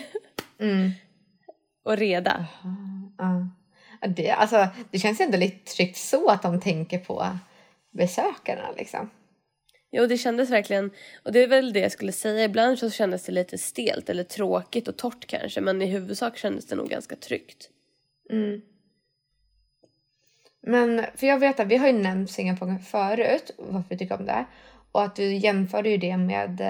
Mm. 0.60 0.90
och 1.84 1.96
reda. 1.96 2.46
Ja. 3.18 3.46
Ja, 4.00 4.08
Det, 4.08 4.30
alltså, 4.30 4.68
det 4.90 4.98
känns 4.98 5.20
ändå 5.20 5.36
lite 5.38 5.72
tryggt 5.74 5.96
så 5.96 6.28
att 6.28 6.42
de 6.42 6.60
tänker 6.60 6.98
på 6.98 7.38
besökarna 7.92 8.70
liksom. 8.76 9.10
Jo, 9.92 10.06
det 10.06 10.18
kändes 10.18 10.50
verkligen, 10.50 10.90
och 11.22 11.32
det 11.32 11.42
är 11.42 11.48
väl 11.48 11.72
det 11.72 11.80
jag 11.80 11.92
skulle 11.92 12.12
säga, 12.12 12.44
ibland 12.44 12.78
så 12.78 12.90
kändes 12.90 13.24
det 13.24 13.32
lite 13.32 13.58
stelt 13.58 14.08
eller 14.08 14.24
tråkigt 14.24 14.88
och 14.88 14.96
torrt 14.96 15.26
kanske, 15.26 15.60
men 15.60 15.82
i 15.82 15.86
huvudsak 15.86 16.36
kändes 16.36 16.66
det 16.66 16.76
nog 16.76 16.88
ganska 16.88 17.16
tryggt. 17.16 17.70
Mm. 18.30 18.60
Men 20.62 21.04
för 21.16 21.26
jag 21.26 21.38
vet 21.38 21.60
att 21.60 21.66
vi 21.66 21.76
har 21.76 21.86
ju 21.86 21.92
nämnt 21.92 22.30
Singapore 22.30 22.78
förut, 22.78 23.50
varför 23.58 23.88
vi 23.88 23.98
tycker 23.98 24.18
om 24.18 24.26
det. 24.26 24.44
Och 24.92 25.02
att 25.02 25.16
du 25.16 25.34
jämförde 25.34 25.88
ju 25.88 25.96
det 25.96 26.16
med 26.16 26.60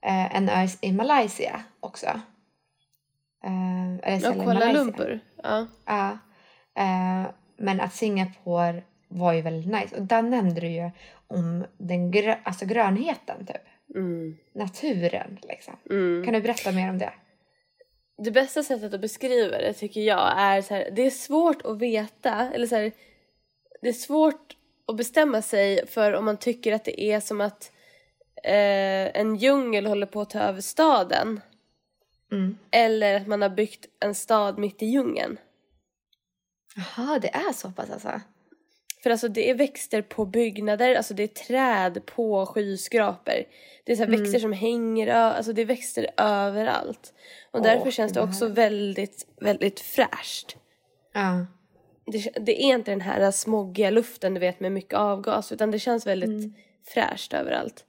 eh, 0.00 0.36
en 0.36 0.48
ö 0.48 0.66
i 0.80 0.92
Malaysia 0.92 1.64
också. 1.80 2.06
Eh, 3.44 3.94
eller 4.02 4.28
Ja, 4.28 4.32
Kuala. 4.32 4.72
Lumpur. 4.72 5.20
Ja. 5.42 5.66
Ja. 5.86 6.18
Eh, 6.76 7.30
men 7.56 7.80
att 7.80 7.94
Singapore 7.94 8.82
var 9.08 9.32
ju 9.32 9.40
väldigt 9.40 9.72
nice. 9.72 9.96
Och 9.96 10.02
där 10.02 10.22
nämnde 10.22 10.60
du 10.60 10.68
ju 10.68 10.90
om 11.26 11.66
den 11.78 12.12
grö- 12.12 12.38
alltså 12.44 12.66
grönheten 12.66 13.46
typ. 13.46 13.62
Mm. 13.94 14.36
Naturen 14.52 15.38
liksom. 15.42 15.76
Mm. 15.90 16.24
Kan 16.24 16.34
du 16.34 16.40
berätta 16.40 16.72
mer 16.72 16.90
om 16.90 16.98
det? 16.98 17.12
Det 18.18 18.30
bästa 18.30 18.62
sättet 18.62 18.94
att 18.94 19.00
beskriva 19.00 19.58
det 19.58 19.72
tycker 19.72 20.00
jag 20.00 20.32
är 20.36 20.62
så 20.62 20.74
här, 20.74 20.90
det 20.92 21.02
är 21.02 21.10
svårt 21.10 21.62
att 21.64 21.78
veta, 21.78 22.50
eller 22.54 22.66
så 22.66 22.76
här, 22.76 22.92
det 23.82 23.88
är 23.88 23.92
svårt 23.92 24.56
att 24.86 24.96
bestämma 24.96 25.42
sig 25.42 25.86
för 25.86 26.12
om 26.12 26.24
man 26.24 26.36
tycker 26.36 26.72
att 26.72 26.84
det 26.84 27.02
är 27.02 27.20
som 27.20 27.40
att 27.40 27.72
eh, 28.44 29.20
en 29.20 29.36
djungel 29.36 29.86
håller 29.86 30.06
på 30.06 30.20
att 30.20 30.30
ta 30.30 30.38
över 30.38 30.60
staden. 30.60 31.40
Mm. 32.32 32.58
Eller 32.70 33.16
att 33.16 33.26
man 33.26 33.42
har 33.42 33.48
byggt 33.48 33.86
en 34.00 34.14
stad 34.14 34.58
mitt 34.58 34.82
i 34.82 34.86
djungeln. 34.86 35.38
Jaha, 36.76 37.18
det 37.18 37.34
är 37.34 37.52
så 37.52 37.70
pass 37.70 37.90
alltså? 37.90 38.20
För 39.04 39.10
alltså 39.10 39.28
det 39.28 39.50
är 39.50 39.54
växter 39.54 40.02
på 40.02 40.24
byggnader, 40.24 40.94
alltså 40.94 41.14
det 41.14 41.22
är 41.22 41.26
träd 41.26 42.06
på 42.06 42.46
skyskrapor. 42.46 43.44
Det 43.84 43.92
är 43.92 43.96
så 43.96 44.02
Mm. 44.02 44.20
växter 44.20 44.38
som 44.38 44.52
hänger, 44.52 45.06
alltså 45.08 45.52
det 45.52 45.62
är 45.62 45.66
växter 45.66 46.06
överallt. 46.16 47.14
Och 47.50 47.60
Åh, 47.60 47.62
därför 47.62 47.90
känns 47.90 48.12
det 48.12 48.20
också 48.20 48.48
väldigt, 48.48 49.26
väldigt 49.40 49.80
fräscht. 49.80 50.56
Ja. 51.12 51.46
Det, 52.06 52.18
det 52.40 52.62
är 52.62 52.74
inte 52.74 52.90
den 52.90 53.00
här 53.00 53.30
smoggiga 53.30 53.90
luften 53.90 54.34
du 54.34 54.40
vet 54.40 54.60
med 54.60 54.72
mycket 54.72 54.94
avgas 54.94 55.52
utan 55.52 55.70
det 55.70 55.78
känns 55.78 56.06
väldigt 56.06 56.54
fräscht 56.86 57.34
överallt. 57.34 57.84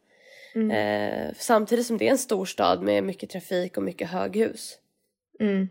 Eh, 0.71 1.33
samtidigt 1.37 1.85
som 1.85 1.97
det 1.97 2.07
är 2.07 2.11
en 2.11 2.17
stor 2.17 2.45
stad 2.45 2.81
med 2.81 3.03
mycket 3.03 3.29
trafik 3.29 3.77
och 3.77 3.83
mycket 3.83 4.09
höghus. 4.09 4.77
Mm. 5.39 5.67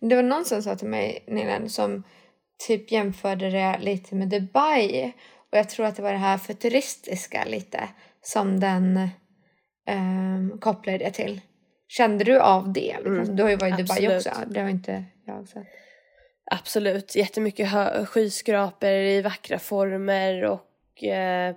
Det 0.00 0.14
var 0.14 0.22
någon 0.22 0.44
som 0.44 0.62
sa 0.62 0.76
till 0.76 0.88
mig 0.88 1.24
nyligen 1.26 1.68
som 1.68 2.04
typ 2.66 2.92
jämförde 2.92 3.50
det 3.50 3.78
lite 3.80 4.14
med 4.14 4.28
Dubai. 4.28 5.12
Och 5.52 5.58
jag 5.58 5.68
tror 5.68 5.86
att 5.86 5.96
det 5.96 6.02
var 6.02 6.12
det 6.12 6.18
här 6.18 6.38
futuristiska 6.38 7.44
lite 7.44 7.88
som 8.22 8.60
den 8.60 9.08
um, 9.90 10.58
kopplade 10.58 10.98
det 10.98 11.10
till. 11.10 11.40
Kände 11.88 12.24
du 12.24 12.40
av 12.40 12.72
det? 12.72 12.90
Mm, 12.90 13.36
Du 13.36 13.42
har 13.42 13.50
ju 13.50 13.56
varit 13.56 13.80
i 13.80 13.82
Dubai 13.82 14.16
också. 14.16 14.30
Det 14.46 14.60
har 14.60 14.68
inte 14.68 15.04
jag 15.24 15.48
sett. 15.48 15.66
Absolut, 16.50 17.16
jättemycket 17.16 17.68
skyskrapor 18.08 18.90
i 18.90 19.22
vackra 19.22 19.58
former 19.58 20.44
och 20.44 21.04
eh, 21.04 21.54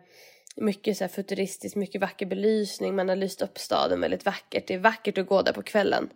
mycket 0.55 0.97
så 0.97 1.07
futuristiskt, 1.07 1.75
mycket 1.75 2.01
vacker 2.01 2.25
belysning. 2.25 2.95
Man 2.95 3.09
har 3.09 3.15
lyst 3.15 3.41
upp 3.41 3.57
staden 3.57 4.01
väldigt 4.01 4.25
vackert. 4.25 4.67
Det 4.67 4.73
är 4.73 4.79
vackert 4.79 5.17
att 5.17 5.27
gå 5.27 5.41
där 5.41 5.53
på 5.53 5.61
kvällen. 5.63 6.09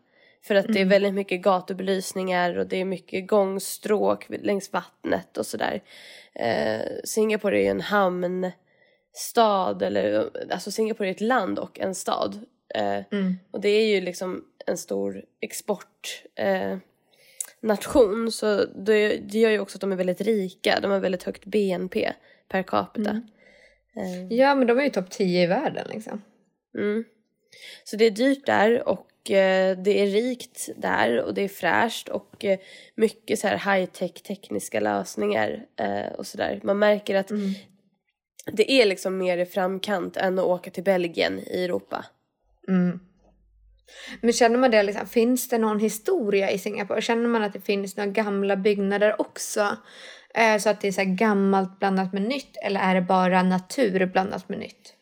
För 0.48 0.56
att 0.56 0.66
det 0.68 0.82
är 0.82 0.86
väldigt 0.86 1.14
mycket 1.14 1.42
gatubelysningar 1.42 2.58
och 2.58 2.68
det 2.68 2.78
är 2.82 2.86
mycket 2.86 3.28
gångstråk 3.28 4.26
längs 4.30 4.74
vattnet 4.74 5.38
och 5.38 5.46
sådär. 5.46 5.84
Eh, 6.34 6.82
Singapore 7.04 7.60
är 7.60 7.64
ju 7.64 7.70
en 7.70 7.82
hamnstad, 7.82 9.82
eller 9.82 10.30
alltså 10.52 10.72
Singapore 10.72 11.10
är 11.10 11.12
ett 11.12 11.22
land 11.22 11.60
och 11.60 11.80
en 11.80 11.96
stad. 11.96 12.46
Eh, 12.76 13.02
Mm. 13.12 13.36
och 13.52 13.62
det 13.62 13.70
är 13.70 13.96
ju 13.96 14.02
liksom 14.02 14.46
en 14.66 14.78
stor 14.78 15.26
export 15.40 16.24
eh, 16.36 16.78
så 18.32 18.66
det, 18.66 19.18
det 19.18 19.40
gör 19.40 19.50
ju 19.50 19.60
också 19.60 19.78
att 19.78 19.82
de 19.82 19.92
är 19.92 19.96
väldigt 19.96 20.22
rika. 20.22 20.80
De 20.82 20.92
har 20.92 21.00
väldigt 21.00 21.24
högt 21.24 21.46
BNP 21.46 22.14
per 22.48 22.64
capita. 22.64 23.22
Eh, 23.96 24.34
Ja, 24.38 24.56
men 24.56 24.68
de 24.68 24.80
är 24.80 24.84
ju 24.84 24.90
topp 24.90 25.10
10 25.10 25.44
i 25.44 25.48
världen 25.48 25.88
liksom. 25.90 26.22
Mm. 26.78 27.04
Så 27.84 27.96
det 27.96 28.06
är 28.06 28.12
dyrt 28.12 28.46
där 28.46 28.88
och 28.88 29.08
det 29.26 30.02
är 30.02 30.08
rikt 30.08 30.70
där 30.78 31.22
och 31.22 31.34
det 31.34 31.42
är 31.42 31.48
fräscht 31.48 32.10
och 32.10 32.46
eh, 32.46 32.60
mycket 32.96 33.40
så 33.40 33.48
här 33.48 33.58
high-tech 33.58 34.24
tekniska 34.24 34.80
lösningar 34.80 35.66
eh, 35.80 36.14
och 36.18 36.28
sådär. 36.28 36.60
Man 36.64 36.80
märker 36.80 37.16
att 37.16 37.32
det 38.52 38.72
är 38.72 38.86
liksom 38.86 39.18
mer 39.18 39.38
i 39.38 39.46
framkant 39.46 40.18
än 40.18 40.40
att 40.40 40.46
åka 40.46 40.72
till 40.72 40.84
Belgien 40.84 41.40
i 41.40 41.64
Europa. 41.64 42.06
Mm. 42.68 43.00
Men 44.22 44.34
känner 44.34 44.58
man 44.58 44.72
det, 44.72 44.84
liksom, 44.84 45.08
finns 45.08 45.50
det 45.50 45.58
någon 45.58 45.80
historia 45.80 46.52
i 46.52 46.60
Singapore? 46.60 47.02
Känner 47.02 47.28
man 47.28 47.44
att 47.44 47.54
det 47.54 47.62
finns 47.62 47.98
några 47.98 48.10
gamla 48.10 48.56
byggnader 48.56 49.22
också? 49.22 49.78
Eh, 50.34 50.58
så 50.58 50.70
att 50.70 50.82
det 50.82 50.88
är 50.88 50.92
så 50.92 51.04
gammalt 51.06 51.80
blandat 51.80 52.14
med 52.14 52.22
nytt? 52.22 52.58
Eller 52.66 52.80
är 52.80 52.96
det 52.96 53.02
bara 53.02 53.44
natur 53.44 54.06
blandat 54.06 54.50
med 54.50 54.60
nytt? 54.60 54.95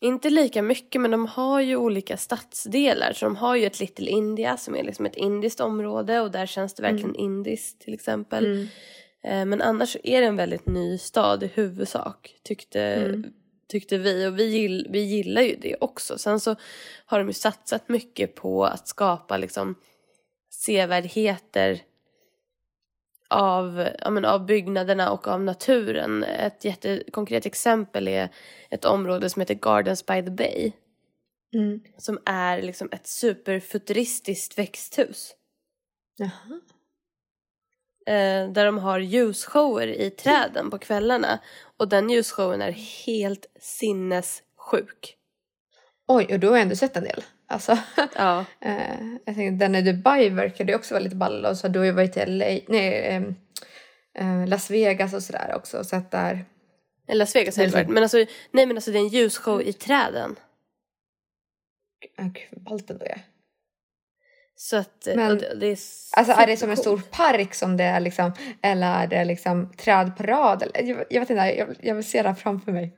Inte 0.00 0.30
lika 0.30 0.62
mycket 0.62 1.00
men 1.00 1.10
de 1.10 1.26
har 1.26 1.60
ju 1.60 1.76
olika 1.76 2.16
stadsdelar. 2.16 3.12
Så 3.12 3.24
de 3.26 3.36
har 3.36 3.56
ju 3.56 3.66
ett 3.66 3.80
Little 3.80 4.10
India 4.10 4.56
som 4.56 4.76
är 4.76 4.82
liksom 4.82 5.06
ett 5.06 5.16
indiskt 5.16 5.60
område 5.60 6.20
och 6.20 6.30
där 6.30 6.46
känns 6.46 6.74
det 6.74 6.82
verkligen 6.82 7.14
indiskt 7.14 7.80
till 7.80 7.94
exempel. 7.94 8.44
Eh, 9.24 9.44
Men 9.44 9.62
annars 9.62 9.96
är 10.04 10.20
det 10.20 10.26
en 10.26 10.36
väldigt 10.36 10.66
ny 10.66 10.98
stad 10.98 11.42
i 11.42 11.46
huvudsak 11.46 12.34
tyckte, 12.42 12.94
tyckte 13.68 13.98
vi 13.98 14.26
och 14.26 14.38
vi, 14.38 14.44
gill, 14.44 14.86
vi 14.90 15.00
gillar 15.00 15.42
ju 15.42 15.56
det 15.56 15.76
också. 15.80 16.18
Sen 16.18 16.40
så 16.40 16.56
har 17.06 17.18
de 17.18 17.28
ju 17.28 17.34
satsat 17.34 17.88
mycket 17.88 18.34
på 18.34 18.64
att 18.64 18.88
skapa 18.88 19.36
liksom 19.36 19.74
sevärdheter 20.50 21.80
av, 23.28 23.88
ja, 23.98 24.10
men 24.10 24.24
av 24.24 24.46
byggnaderna 24.46 25.12
och 25.12 25.28
av 25.28 25.40
naturen. 25.40 26.24
Ett 26.24 26.64
jättekonkret 26.64 27.46
exempel 27.46 28.08
är 28.08 28.28
ett 28.70 28.84
område 28.84 29.30
som 29.30 29.40
heter 29.40 29.54
Gardens 29.54 30.06
by 30.06 30.22
the 30.22 30.30
Bay. 30.30 30.72
Mm. 31.54 31.80
Som 31.96 32.18
är 32.24 32.62
liksom 32.62 32.88
ett 32.92 33.06
superfuturistiskt 33.06 34.58
växthus. 34.58 35.34
Jaha. 36.16 36.60
Eh, 38.06 38.52
där 38.52 38.66
de 38.66 38.78
har 38.78 38.98
ljusshower 38.98 39.86
i 39.86 40.10
träden 40.10 40.70
på 40.70 40.78
kvällarna. 40.78 41.38
Och 41.76 41.88
den 41.88 42.10
ljusshowen 42.10 42.62
är 42.62 42.72
helt 43.06 43.46
sinnessjuk. 43.60 45.16
Oj, 46.08 46.26
och 46.32 46.40
du 46.40 46.48
har 46.48 46.58
ändå 46.58 46.76
sett 46.76 46.96
en 46.96 47.04
del. 47.04 47.22
Alltså, 47.48 47.78
Ja. 48.14 48.44
eh, 48.60 49.04
jag 49.24 49.34
tänkte, 49.34 49.64
den 49.64 49.74
i 49.74 49.82
Dubai 49.82 50.28
verkade 50.28 50.72
ju 50.72 50.76
också 50.76 50.94
väldigt 50.94 51.12
ball. 51.12 51.44
Och 51.44 51.56
så 51.56 51.68
du 51.68 51.78
har 51.78 51.86
ju 51.86 51.92
varit 51.92 52.16
i 52.16 52.26
LA, 52.26 52.58
nej, 52.68 53.22
eh, 54.14 54.46
Las 54.46 54.70
Vegas 54.70 55.14
och 55.14 55.22
sådär 55.22 55.54
också. 55.56 55.78
Och 55.78 55.86
sett 55.86 56.10
där. 56.10 56.44
Las 57.08 57.36
Vegas 57.36 57.56
har 57.56 57.64
jag 57.64 57.70
varit. 57.70 57.88
Men 57.88 58.02
alltså, 58.02 58.16
nej 58.50 58.66
men 58.66 58.76
alltså 58.76 58.90
det 58.90 58.98
är 58.98 59.02
en 59.02 59.08
ljusshow 59.08 59.62
i 59.62 59.72
träden. 59.72 60.36
Gud, 62.00 62.42
vad 62.50 62.62
ballt 62.62 62.90
ändå 62.90 63.04
är. 63.04 63.22
Så 64.58 64.76
att 64.76 65.06
eh, 65.06 65.16
Men- 65.16 65.38
det, 65.38 65.66
är 65.66 65.78
Alltså 66.16 66.32
är 66.32 66.46
det 66.46 66.56
som 66.56 66.70
en 66.70 66.76
stor 66.76 67.02
park 67.10 67.54
som 67.54 67.76
det 67.76 67.84
är 67.84 68.00
liksom, 68.00 68.32
eller 68.62 69.02
är 69.02 69.06
det 69.06 69.24
liksom 69.24 69.72
träd 69.76 70.16
på 70.16 70.22
rad? 70.22 70.62
Eller, 70.62 70.90
jag, 70.90 71.04
jag 71.10 71.20
vet 71.20 71.30
inte, 71.30 71.42
jag, 71.42 71.76
jag 71.80 71.94
vill 71.94 72.04
se 72.04 72.22
det 72.22 72.28
här 72.28 72.34
framför 72.34 72.72
mig. 72.72 72.92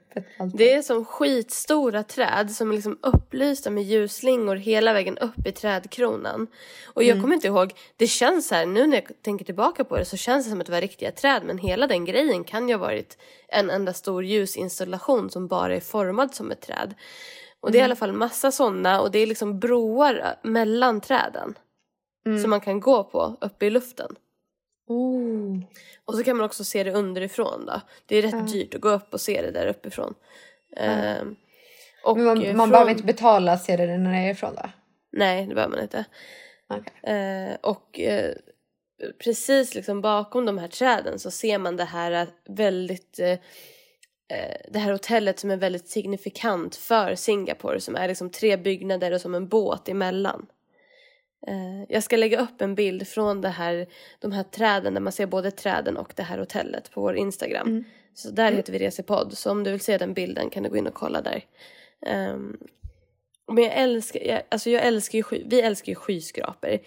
Det 0.55 0.73
är 0.73 0.83
som 0.83 1.05
skitstora 1.05 2.03
träd 2.03 2.51
som 2.51 2.71
är 2.71 2.75
liksom 2.75 2.99
upplysta 3.03 3.71
med 3.71 3.85
ljusslingor 3.85 4.57
hela 4.57 4.93
vägen 4.93 5.19
upp 5.19 5.47
i 5.47 5.53
trädkronan. 5.53 6.47
Och 6.87 7.03
jag 7.03 7.21
kommer 7.21 7.35
inte 7.35 7.47
ihåg, 7.47 7.73
det 7.97 8.07
känns 8.07 8.49
så 8.49 8.55
här, 8.55 8.67
nu 8.67 8.87
när 8.87 8.97
jag 8.97 9.23
tänker 9.23 9.45
tillbaka 9.45 9.85
på 9.85 9.97
det 9.97 10.05
så 10.05 10.17
känns 10.17 10.45
det 10.47 10.51
som 10.51 10.61
att 10.61 10.67
det 10.67 10.73
var 10.73 10.81
riktiga 10.81 11.13
träd 11.13 11.43
men 11.45 11.59
hela 11.59 11.87
den 11.87 12.05
grejen 12.05 12.45
kan 12.45 12.69
ju 12.69 12.75
ha 12.75 12.81
varit 12.81 13.19
en 13.49 13.71
enda 13.71 13.93
stor 13.93 14.25
ljusinstallation 14.25 15.31
som 15.31 15.47
bara 15.49 15.77
är 15.77 15.81
formad 15.81 16.35
som 16.35 16.51
ett 16.51 16.61
träd. 16.61 16.95
Och 17.61 17.73
det 17.73 17.79
är 17.79 17.81
i 17.81 17.85
alla 17.85 17.97
fall 17.97 18.13
massa 18.13 18.51
sådana 18.53 19.01
och 19.01 19.11
det 19.11 19.19
är 19.19 19.27
liksom 19.27 19.59
broar 19.59 20.37
mellan 20.43 21.01
träden. 21.01 21.55
Som 22.43 22.51
man 22.51 22.61
kan 22.61 22.81
gå 22.81 23.05
på 23.05 23.37
uppe 23.41 23.67
i 23.67 23.71
luften. 23.71 24.17
Oh. 24.87 25.59
Och 26.05 26.15
så 26.15 26.25
kan 26.25 26.37
man 26.37 26.47
också 26.47 26.65
se 26.65 26.85
det 26.85 26.93
underifrån 26.93 27.67
då. 27.67 27.81
Det 28.07 28.17
är 28.17 28.23
rätt 28.23 28.53
dyrt 28.53 28.75
att 28.75 28.81
gå 28.81 28.89
upp 28.89 29.15
och 29.15 29.21
se 29.21 29.43
det 29.43 29.51
där 29.51 29.67
uppifrån. 29.67 30.15
Ehm, 30.77 31.37
och 32.05 32.17
Men 32.17 32.25
man, 32.27 32.39
man 32.39 32.57
från- 32.57 32.71
behöver 32.71 32.91
inte 32.91 33.03
betala 33.05 33.53
att 33.53 33.63
se 33.65 33.77
det 33.77 33.99
nerifrån 33.99 34.55
då? 34.55 34.71
Nej, 35.13 35.47
det 35.47 35.55
behöver 35.55 35.75
man 35.77 35.83
inte. 35.83 36.05
Okej. 36.69 37.15
Eh, 37.17 37.57
och 37.63 38.01
eh, 38.01 38.35
precis 39.25 39.75
liksom 39.75 40.01
bakom 40.01 40.47
de 40.47 40.59
här 40.59 40.69
träden 40.69 41.19
så 41.19 41.31
ser 41.31 41.59
man 41.59 41.77
det 41.77 41.85
här 41.85 42.13
eh, 42.13 42.29
väldigt 42.49 43.19
eh, 43.19 43.39
det 44.69 44.79
här 44.79 44.93
hotellet 44.93 45.39
som 45.39 45.51
är 45.51 45.57
väldigt 45.57 45.89
signifikant 45.89 46.77
för 46.77 47.15
Singapore 47.15 47.81
som 47.81 47.97
är 47.97 48.09
liksom 48.09 48.31
tre 48.31 48.57
byggnader 48.57 49.13
och 49.13 49.21
som 49.21 49.35
en 49.35 49.49
båt 49.49 49.89
emellan. 49.89 50.47
Eh, 51.47 51.85
jag 51.89 52.03
ska 52.03 52.17
lägga 52.17 52.41
upp 52.41 52.61
en 52.61 52.75
bild 52.75 53.09
från 53.09 53.41
det 53.41 53.49
här, 53.49 53.87
de 54.19 54.33
här 54.33 54.43
träden 54.43 54.95
där 54.95 55.01
man 55.01 55.13
ser 55.13 55.27
både 55.27 55.51
träden 55.51 55.97
och 55.97 56.13
det 56.17 56.23
här 56.23 56.39
hotellet 56.39 56.91
på 56.91 57.01
vår 57.01 57.17
Instagram. 57.17 57.85
Så 58.15 58.31
där 58.31 58.53
heter 58.53 58.73
vi 58.73 58.79
Resepodd. 58.79 59.39
Så 59.39 59.51
om 59.51 59.65
du 59.65 59.71
vill 59.71 59.81
se 59.81 59.99
den 59.99 60.15
bilden 60.15 60.51
kan 60.51 60.63
du 60.63 60.69
gå 60.71 60.77
in 60.77 60.87
och 60.87 60.95
kolla 60.95 61.23
där. 61.23 61.45
Ehm, 62.07 62.57
men 63.53 63.65
jag 63.65 63.73
älskar, 63.73 64.21
jag, 64.21 64.43
alltså 64.49 64.71
jag 64.71 64.87
älskar 64.87 65.19
ju, 65.19 65.25
vi 65.47 65.61
älskar 65.61 65.89
ju 65.89 65.95
skyskrapor. 65.95 66.79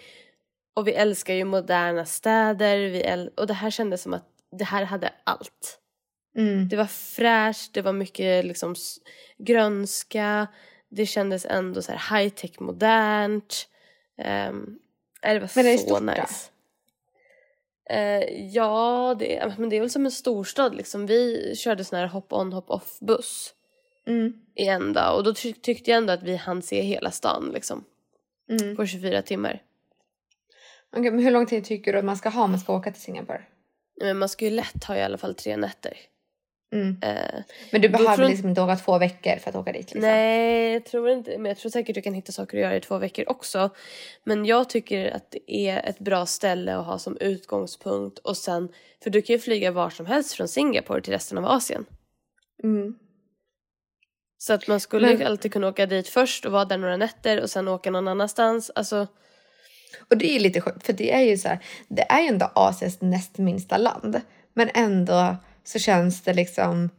Och 0.74 0.88
vi 0.88 0.92
älskar 0.92 1.34
ju 1.34 1.44
moderna 1.44 2.04
städer. 2.04 2.78
Vi 2.78 3.02
äl- 3.02 3.30
och 3.36 3.46
det 3.46 3.54
här 3.54 3.70
kändes 3.70 4.02
som 4.02 4.14
att 4.14 4.26
det 4.58 4.64
här 4.64 4.84
hade 4.84 5.12
allt. 5.24 5.81
Mm. 6.36 6.68
Det 6.68 6.76
var 6.76 6.86
fräscht, 6.86 7.72
det 7.74 7.82
var 7.82 7.92
mycket 7.92 8.44
liksom 8.44 8.74
grönska. 9.38 10.46
Det 10.88 11.06
kändes 11.06 11.44
ändå 11.44 11.82
så 11.82 11.92
här 11.92 12.18
high 12.18 12.34
tech 12.34 12.60
modernt. 12.60 13.68
Um, 14.48 14.78
det 15.22 15.38
var 15.38 15.50
Men 15.56 15.66
är 15.66 15.72
det 15.72 15.78
så 15.78 15.86
stort 15.86 16.02
nice. 16.02 16.50
Eh, 17.90 18.46
ja, 18.46 19.16
det, 19.18 19.36
är- 19.36 19.54
men 19.58 19.68
det 19.68 19.76
är 19.76 19.80
väl 19.80 19.90
som 19.90 20.04
en 20.04 20.10
storstad 20.10 20.74
liksom. 20.74 21.06
Vi 21.06 21.52
körde 21.56 21.84
sån 21.84 21.98
här 21.98 22.06
hop-on 22.06 22.52
hop-off 22.52 22.98
buss 23.00 23.54
Mm. 24.06 24.32
i 24.54 24.66
en 24.68 24.92
dag 24.92 25.16
och 25.16 25.24
då 25.24 25.34
ty- 25.34 25.52
tyckte 25.52 25.90
jag 25.90 25.98
ändå 25.98 26.12
att 26.12 26.22
vi 26.22 26.36
hann 26.36 26.62
se 26.62 26.82
hela 26.82 27.10
stan 27.10 27.50
liksom 27.54 27.84
Mm. 28.50 28.76
på 28.76 28.86
24 28.86 29.22
timmar. 29.22 29.62
Okej, 30.96 31.10
men 31.10 31.24
hur 31.24 31.30
lång 31.30 31.46
tid 31.46 31.64
tycker 31.64 31.92
du 31.92 31.98
att 31.98 32.04
man 32.04 32.16
ska 32.16 32.28
ha 32.28 32.44
om 32.44 32.50
man 32.50 32.60
ska 32.60 32.74
åka 32.76 32.92
till 32.92 33.02
Singapore? 33.02 33.42
Men 34.00 34.18
man 34.18 34.28
ska 34.28 34.44
ju 34.44 34.50
lätt 34.50 34.84
ha 34.84 34.96
i 34.96 35.02
alla 35.02 35.18
fall 35.18 35.34
tre 35.34 35.56
nätter. 35.56 35.96
Mm. 36.72 36.96
Eh, 37.02 37.42
Men 37.70 37.80
du 37.80 37.88
behöver 37.88 38.16
tror- 38.16 38.28
liksom 38.28 38.48
inte 38.48 38.60
åka 38.62 38.76
två 38.76 38.98
veckor 38.98 39.36
för 39.36 39.50
att 39.50 39.56
åka 39.56 39.72
dit? 39.72 39.80
Liksom. 39.80 40.00
Nej, 40.00 40.72
jag 40.72 40.84
tror 40.84 41.10
inte. 41.10 41.38
Men 41.38 41.46
jag 41.46 41.58
tror 41.58 41.70
säkert 41.70 41.94
du 41.94 42.02
kan 42.02 42.14
hitta 42.14 42.32
saker 42.32 42.58
att 42.58 42.62
göra 42.62 42.76
i 42.76 42.80
två 42.80 42.98
veckor 42.98 43.24
också. 43.28 43.70
Men 44.24 44.44
jag 44.46 44.68
tycker 44.68 45.10
att 45.16 45.30
det 45.30 45.52
är 45.68 45.88
ett 45.88 45.98
bra 45.98 46.26
ställe 46.26 46.76
att 46.76 46.86
ha 46.86 46.98
som 46.98 47.16
utgångspunkt 47.20 48.18
och 48.18 48.36
sen, 48.36 48.68
för 49.02 49.10
du 49.10 49.22
kan 49.22 49.34
ju 49.34 49.40
flyga 49.40 49.70
var 49.70 49.90
som 49.90 50.06
helst 50.06 50.32
från 50.34 50.48
Singapore 50.48 51.00
till 51.00 51.12
resten 51.12 51.38
av 51.38 51.44
Asien. 51.44 51.84
Mm. 52.64 52.94
Så 54.38 54.52
att 54.52 54.68
man 54.68 54.80
skulle 54.80 55.06
Men- 55.16 55.26
alltid 55.26 55.52
kunna 55.52 55.68
åka 55.68 55.86
dit 55.86 56.08
först 56.08 56.44
och 56.46 56.52
vara 56.52 56.64
där 56.64 56.78
några 56.78 56.96
nätter 56.96 57.40
och 57.40 57.50
sen 57.50 57.68
åka 57.68 57.90
någon 57.90 58.08
annanstans. 58.08 58.70
Alltså, 58.74 59.06
Och 60.10 60.16
det 60.18 60.30
är 60.30 60.32
ju 60.32 60.38
lite 60.38 60.60
sjukt 60.60 60.86
för 60.86 60.92
det 60.92 61.12
är 61.12 61.20
ju 61.22 61.36
så 61.38 61.48
här, 61.48 61.58
det 61.88 62.02
är 62.02 62.20
ju 62.20 62.28
ändå 62.28 62.50
Asiens 62.54 63.00
näst 63.00 63.38
minsta 63.38 63.76
land. 63.76 64.20
Men 64.54 64.70
ändå 64.74 65.36
så 65.64 65.78
känns 65.78 66.22
det 66.22 66.34
liksom 66.34 66.90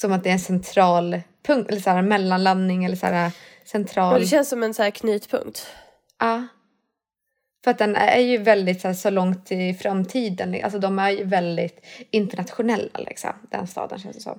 som 0.00 0.12
att 0.12 0.22
det 0.24 0.28
är 0.28 0.32
en 0.32 0.38
central 0.38 1.20
punkt 1.46 1.70
eller 1.70 1.80
så 1.80 1.90
här 1.90 2.02
mellanlandning 2.02 2.84
eller 2.84 2.96
så 2.96 3.06
här 3.06 3.30
central. 3.64 4.14
och 4.14 4.20
det 4.20 4.26
känns 4.26 4.48
som 4.48 4.62
en 4.62 4.74
så 4.74 4.82
här 4.82 4.90
knytpunkt. 4.90 5.66
Ja. 6.18 6.46
För 7.64 7.70
att 7.70 7.78
den 7.78 7.96
är 7.96 8.20
ju 8.20 8.38
väldigt 8.38 8.80
så, 8.80 8.88
här, 8.88 8.94
så 8.94 9.10
långt 9.10 9.52
i 9.52 9.74
framtiden. 9.74 10.60
Alltså 10.64 10.78
de 10.78 10.98
är 10.98 11.10
ju 11.10 11.24
väldigt 11.24 11.84
internationella 12.10 12.98
liksom. 12.98 13.30
Den 13.50 13.66
staden 13.66 13.98
känns 13.98 14.16
det 14.16 14.22
som. 14.22 14.38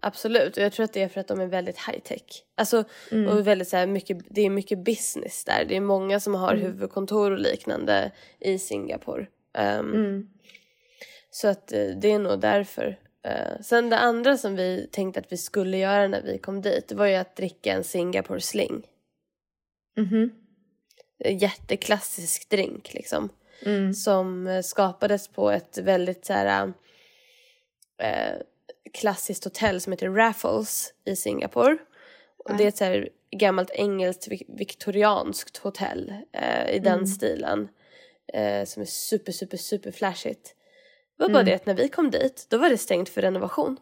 Absolut, 0.00 0.56
och 0.56 0.62
jag 0.62 0.72
tror 0.72 0.84
att 0.84 0.92
det 0.92 1.02
är 1.02 1.08
för 1.08 1.20
att 1.20 1.28
de 1.28 1.40
är 1.40 1.46
väldigt 1.46 1.78
high 1.78 1.98
tech. 1.98 2.22
Alltså, 2.56 2.84
Mm. 3.12 3.28
och 3.28 3.46
väldigt 3.46 3.68
så 3.68 3.76
här 3.76 3.86
mycket, 3.86 4.18
det 4.30 4.40
är 4.40 4.50
mycket 4.50 4.78
business 4.84 5.44
där. 5.44 5.64
Det 5.68 5.76
är 5.76 5.80
många 5.80 6.20
som 6.20 6.34
har 6.34 6.54
huvudkontor 6.54 7.30
och 7.30 7.38
liknande 7.38 8.10
i 8.40 8.58
Singapore. 8.58 9.26
Ehm, 9.58 9.94
Mm. 9.94 10.28
Så 11.36 11.48
att 11.48 11.72
eh, 11.72 11.86
det 11.86 12.12
är 12.12 12.18
nog 12.18 12.40
därför. 12.40 12.98
Eh, 13.22 13.60
sen 13.62 13.90
det 13.90 13.98
andra 13.98 14.36
som 14.36 14.56
vi 14.56 14.88
tänkte 14.92 15.20
att 15.20 15.32
vi 15.32 15.36
skulle 15.36 15.76
göra 15.78 16.08
när 16.08 16.22
vi 16.22 16.38
kom 16.38 16.62
dit 16.62 16.92
var 16.92 17.06
ju 17.06 17.14
att 17.14 17.36
dricka 17.36 17.72
en 17.72 17.84
Singapore 17.84 18.40
sling. 18.40 18.86
Mhm. 19.96 20.30
En 21.18 21.38
jätteklassisk 21.38 22.48
drink 22.48 22.94
liksom. 22.94 23.28
Mm. 23.62 23.94
Som 23.94 24.46
eh, 24.46 24.62
skapades 24.62 25.28
på 25.28 25.50
ett 25.50 25.78
väldigt 25.78 26.24
så 26.24 26.32
här 26.32 26.72
eh, 28.02 28.34
klassiskt 28.92 29.44
hotell 29.44 29.80
som 29.80 29.92
heter 29.92 30.08
Raffles 30.10 30.94
i 31.04 31.16
Singapore. 31.16 31.78
Och 32.36 32.56
det 32.56 32.64
är 32.64 32.68
ett 32.68 32.76
så 32.76 32.84
här 32.84 33.08
gammalt 33.30 33.70
engelskt 33.70 34.28
vik- 34.28 34.48
viktorianskt 34.58 35.56
hotell 35.56 36.14
eh, 36.32 36.70
i 36.74 36.78
den 36.78 36.92
Mm. 36.94 37.06
stilen. 37.06 37.68
Eh, 38.32 38.64
som 38.64 38.82
är 38.82 38.86
super, 38.86 39.32
super, 39.32 39.56
super 39.56 39.90
flashigt. 39.90 40.55
Det 41.18 41.22
var 41.24 41.28
bara 41.28 41.40
Mm. 41.40 41.44
det 41.44 41.54
att 41.54 41.66
när 41.66 41.74
vi 41.74 41.88
kom 41.88 42.10
dit, 42.10 42.46
då 42.50 42.58
var 42.58 42.68
det 42.68 42.78
stängt 42.78 43.08
för 43.08 43.22
renovation. 43.22 43.76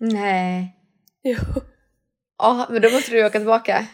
Nej. 0.00 0.76
Jo, 1.22 1.36
Ja, 2.38 2.66
men 2.70 2.82
då 2.82 2.90
måste 2.90 3.10
du 3.10 3.26
åka 3.26 3.38
tillbaka. 3.38 3.86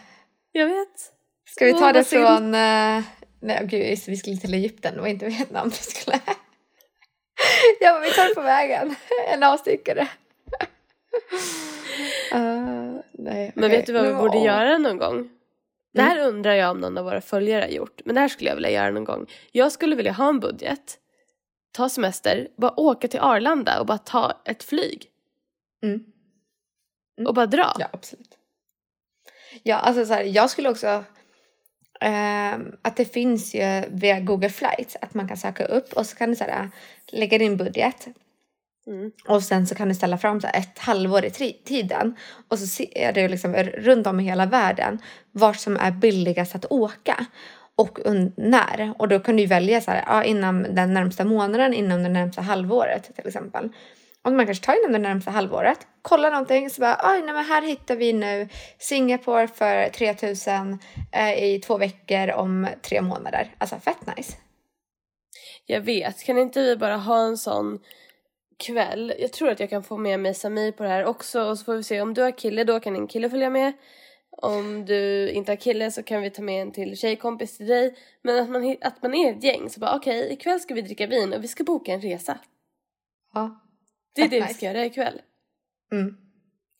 jag 0.51 0.65
vet. 0.65 1.13
Ska 1.49 1.65
vi 1.65 1.73
ta 1.73 1.91
det 1.93 1.99
vad 1.99 2.07
synd. 2.07 2.25
från... 2.27 2.55
eh, 2.55 3.03
nej, 3.41 3.59
gud, 3.63 3.89
just 3.89 4.05
det, 4.05 4.11
vi 4.11 4.17
skulle 4.17 4.37
till 4.37 4.53
Egypten 4.53 4.99
och 4.99 5.07
inte 5.07 5.25
Vietnam. 5.25 5.69
Vi 5.69 5.75
skulle... 5.75 6.19
ja, 7.79 7.93
men 7.93 8.01
vi 8.01 8.11
tar 8.11 8.29
det 8.29 8.35
på 8.35 8.41
vägen. 8.41 8.95
En 9.33 9.43
avstickare. 9.43 10.07
Uh, 12.35 12.99
nej, 13.13 13.51
Men 13.55 13.63
okej. 13.65 13.77
vet 13.77 13.85
du 13.85 13.93
vad 13.93 14.03
vi 14.03 14.13
Nu- 14.13 14.17
borde 14.19 14.37
göra 14.37 14.77
någon 14.77 14.97
gång? 14.97 15.29
Det 15.93 16.01
Mm. 16.01 16.11
här 16.17 16.27
undrar 16.27 16.53
jag 16.53 16.71
om 16.71 16.79
någon 16.79 16.97
av 16.97 17.05
våra 17.05 17.21
följare 17.21 17.61
har 17.61 17.69
gjort. 17.69 18.01
Men 18.05 18.15
det 18.15 18.21
här 18.21 18.27
skulle 18.27 18.49
jag 18.49 18.55
vilja 18.55 18.69
göra 18.71 18.91
någon 18.91 19.03
gång. 19.03 19.25
Jag 19.51 19.71
skulle 19.71 19.95
vilja 19.95 20.11
ha 20.11 20.29
en 20.29 20.39
budget, 20.39 20.97
ta 21.77 21.89
semester, 21.89 22.47
bara 22.57 22.79
åka 22.79 23.07
till 23.07 23.19
Arlanda 23.19 23.79
och 23.79 23.85
bara 23.85 23.97
ta 23.97 24.41
ett 24.45 24.63
flyg. 24.63 25.05
Mm. 25.83 26.03
Och 27.27 27.33
bara 27.33 27.45
dra. 27.45 27.75
Ja, 27.79 27.87
absolut. 27.93 28.37
Ja, 29.63 29.75
alltså 29.75 30.05
så 30.05 30.13
här, 30.13 30.23
jag 30.23 30.49
skulle 30.49 30.69
också... 30.69 31.03
ehm, 32.01 32.75
att 32.81 32.97
det 32.97 33.05
finns 33.05 33.55
ju 33.55 33.83
via 33.89 34.19
Google 34.19 34.49
Flights 34.49 34.97
att 35.01 35.13
man 35.13 35.27
kan 35.27 35.37
söka 35.37 35.65
upp 35.65 35.93
och 35.93 36.05
så 36.05 36.15
kan 36.15 36.29
du 36.29 36.35
så 36.35 36.43
här, 36.43 36.69
lägga 37.11 37.37
din 37.37 37.57
budget 37.57 38.07
Mm. 38.87 39.11
och 39.27 39.43
sen 39.43 39.67
så 39.67 39.75
kan 39.75 39.89
du 39.89 39.95
ställa 39.95 40.17
fram 40.17 40.41
så 40.41 40.47
här, 40.47 40.59
ett 40.59 40.79
halvår 40.79 41.25
i 41.25 41.29
tiden 41.65 42.15
och 42.47 42.59
så 42.59 42.67
se- 42.67 43.03
är 43.05 43.13
det 43.13 43.21
ju 43.21 43.27
liksom 43.27 43.55
runt 43.55 44.07
om 44.07 44.19
i 44.19 44.23
hela 44.23 44.45
världen 44.45 44.99
vart 45.31 45.57
som 45.59 45.77
är 45.77 45.91
billigast 45.91 46.55
att 46.55 46.65
åka 46.71 47.25
och 47.77 47.99
när. 48.35 48.93
Och 48.97 49.07
då 49.07 49.19
kan 49.19 49.35
du 49.35 49.41
ju 49.41 49.47
välja 49.47 49.81
så 49.81 49.91
här, 49.91 50.03
ja, 50.07 50.23
inom 50.23 50.65
den 50.69 50.93
närmsta 50.93 51.25
månaden, 51.25 51.73
inom 51.73 52.03
det 52.03 52.09
närmsta 52.09 52.41
halvåret 52.41 53.15
till 53.15 53.27
exempel. 53.27 53.69
Och 54.21 54.33
man 54.33 54.45
kanske 54.45 54.65
tar 54.65 54.79
inom 54.79 54.91
det 54.91 55.09
närmsta 55.09 55.31
halvåret, 55.31 55.79
kollar 56.01 56.31
någonting 56.31 56.69
så 56.69 56.81
bara, 56.81 57.01
oj 57.03 57.21
nej 57.21 57.33
men 57.33 57.45
här 57.45 57.61
hittar 57.61 57.95
vi 57.95 58.13
nu 58.13 58.47
Singapore 58.77 59.47
för 59.47 59.89
3000 59.89 60.79
eh, 61.11 61.43
i 61.43 61.59
två 61.59 61.77
veckor 61.77 62.31
om 62.31 62.67
tre 62.81 63.01
månader. 63.01 63.55
Alltså 63.57 63.75
fett 63.75 64.17
nice. 64.17 64.33
Jag 65.65 65.81
vet, 65.81 66.23
kan 66.23 66.37
inte 66.37 66.61
vi 66.61 66.75
bara 66.75 66.97
ha 66.97 67.19
en 67.19 67.37
sån 67.37 67.79
kväll? 68.65 69.13
Jag 69.19 69.33
tror 69.33 69.49
att 69.49 69.59
jag 69.59 69.69
kan 69.69 69.83
få 69.83 69.97
med 69.97 70.19
mig 70.19 70.33
Sami 70.33 70.71
på 70.71 70.83
det 70.83 70.89
här 70.89 71.05
också 71.05 71.41
och 71.41 71.59
så 71.59 71.65
får 71.65 71.75
vi 71.75 71.83
se 71.83 72.01
om 72.01 72.13
du 72.13 72.21
har 72.21 72.37
kille 72.37 72.63
då 72.63 72.79
kan 72.79 72.93
din 72.93 73.07
kille 73.07 73.29
följa 73.29 73.49
med. 73.49 73.73
Om 74.41 74.85
du 74.85 75.29
inte 75.29 75.51
har 75.51 75.57
kille 75.57 75.91
så 75.91 76.03
kan 76.03 76.21
vi 76.21 76.29
ta 76.29 76.41
med 76.41 76.61
en 76.61 76.71
till 76.71 76.97
tjejkompis 76.97 77.57
till 77.57 77.67
dig. 77.67 77.95
Men 78.21 78.43
att 78.43 78.49
man, 78.49 78.75
att 78.81 79.03
man 79.03 79.13
är 79.13 79.31
ett 79.31 79.43
gäng 79.43 79.69
så 79.69 79.79
bara 79.79 79.95
okej 79.95 80.33
ikväll 80.33 80.59
ska 80.59 80.73
vi 80.73 80.81
dricka 80.81 81.07
vin 81.07 81.33
och 81.33 81.43
vi 81.43 81.47
ska 81.47 81.63
boka 81.63 81.93
en 81.93 82.01
resa. 82.01 82.37
Ja. 83.33 83.61
Det 84.15 84.21
är 84.21 84.29
det 84.29 84.35
vi 84.35 84.41
nice. 84.41 84.53
ska 84.53 84.65
göra 84.65 84.85
ikväll. 84.85 85.21
Mm. 85.91 86.17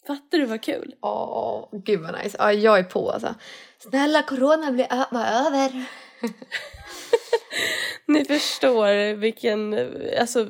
Fattar 0.08 0.38
du 0.38 0.46
vad 0.46 0.62
kul? 0.62 0.96
Åh, 1.02 1.70
gud 1.72 2.02
vad 2.02 2.24
nice. 2.24 2.38
Ja, 2.39 2.54
jag 2.54 2.80
är 2.80 2.84
på 2.84 3.12
alltså. 3.12 3.36
Snälla 3.78 4.24
corona 4.24 4.72
blir 4.72 4.88
var 5.12 5.26
över. 5.26 5.86
Ni 8.06 8.26
förstår 8.26 9.13
vilken, 9.13 9.89
alltså, 10.20 10.43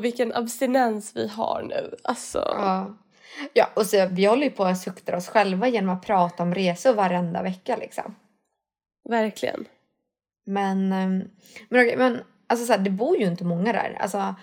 vilken 0.00 0.34
abstinens 0.34 1.16
vi 1.16 1.28
har 1.28 1.62
nu. 1.62 1.96
Alltså. 2.04 2.38
Ja. 2.38 2.96
Ja, 3.52 3.70
och 3.74 3.86
så 3.86 4.06
vi 4.10 4.24
håller 4.24 4.44
ju 4.44 4.50
på 4.50 4.64
att 4.64 4.80
sukta 4.80 5.16
oss 5.16 5.28
själva 5.28 5.68
genom 5.68 5.96
att 5.96 6.06
prata 6.06 6.42
om 6.42 6.54
resor 6.54 6.94
varenda 6.94 7.42
vecka 7.42 7.76
liksom. 7.76 8.14
Verkligen. 9.08 9.64
Men, 10.46 10.92
ehm, 10.92 11.24
men, 11.68 11.98
men 11.98 12.20
alltså 12.46 12.66
så 12.66 12.72
här, 12.72 12.80
det 12.80 12.90
bor 12.90 13.16
ju 13.16 13.26
inte 13.26 13.44
många 13.44 13.72
där. 13.72 13.96
Alltså, 14.00 14.34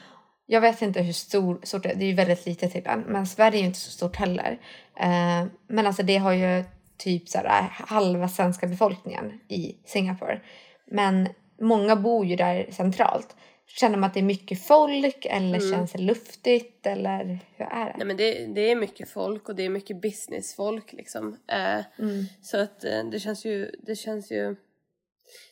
jag 0.45 0.61
vet 0.61 0.81
inte 0.81 1.01
hur 1.01 1.13
stor, 1.13 1.59
stort 1.63 1.83
det 1.83 1.89
är. 1.89 1.95
Det 1.95 2.05
är 2.05 2.07
ju 2.09 2.15
väldigt 2.15 2.45
litet 2.45 2.73
tydligen. 2.73 2.99
Men 2.99 3.27
Sverige 3.27 3.57
är 3.57 3.61
ju 3.61 3.67
inte 3.67 3.79
så 3.79 3.91
stort 3.91 4.15
heller. 4.15 4.59
Eh, 4.99 5.45
men 5.67 5.87
alltså 5.87 6.03
det 6.03 6.17
har 6.17 6.31
ju 6.31 6.63
typ 6.97 7.29
så 7.29 7.37
här, 7.37 7.69
halva 7.71 8.29
svenska 8.29 8.67
befolkningen 8.67 9.39
i 9.47 9.75
Singapore. 9.85 10.41
Men 10.87 11.29
många 11.61 11.95
bor 11.95 12.25
ju 12.25 12.35
där 12.35 12.67
centralt. 12.71 13.35
Känner 13.79 13.97
man 13.97 14.07
att 14.07 14.13
det 14.13 14.19
är 14.19 14.23
mycket 14.23 14.63
folk 14.63 15.25
eller 15.25 15.57
Mm. 15.59 15.71
känns 15.71 15.91
det 15.91 15.97
luftigt 15.99 16.85
eller 16.85 17.39
hur 17.55 17.65
är 17.65 17.85
det? 17.85 17.93
Nej 17.97 18.07
men 18.07 18.17
det, 18.17 18.45
det 18.45 18.71
är 18.71 18.75
mycket 18.75 19.09
folk 19.09 19.49
och 19.49 19.55
det 19.55 19.63
är 19.65 19.69
mycket 19.69 20.01
businessfolk 20.01 20.93
liksom. 20.93 21.37
Eh, 21.47 21.79
Mm. 21.99 22.25
Så 22.41 22.57
att 22.57 22.83
eh, 22.83 23.03
det 23.03 23.19
känns 23.19 23.45
ju, 23.45 23.71
det 23.83 23.95
känns 23.95 24.31
ju, 24.31 24.55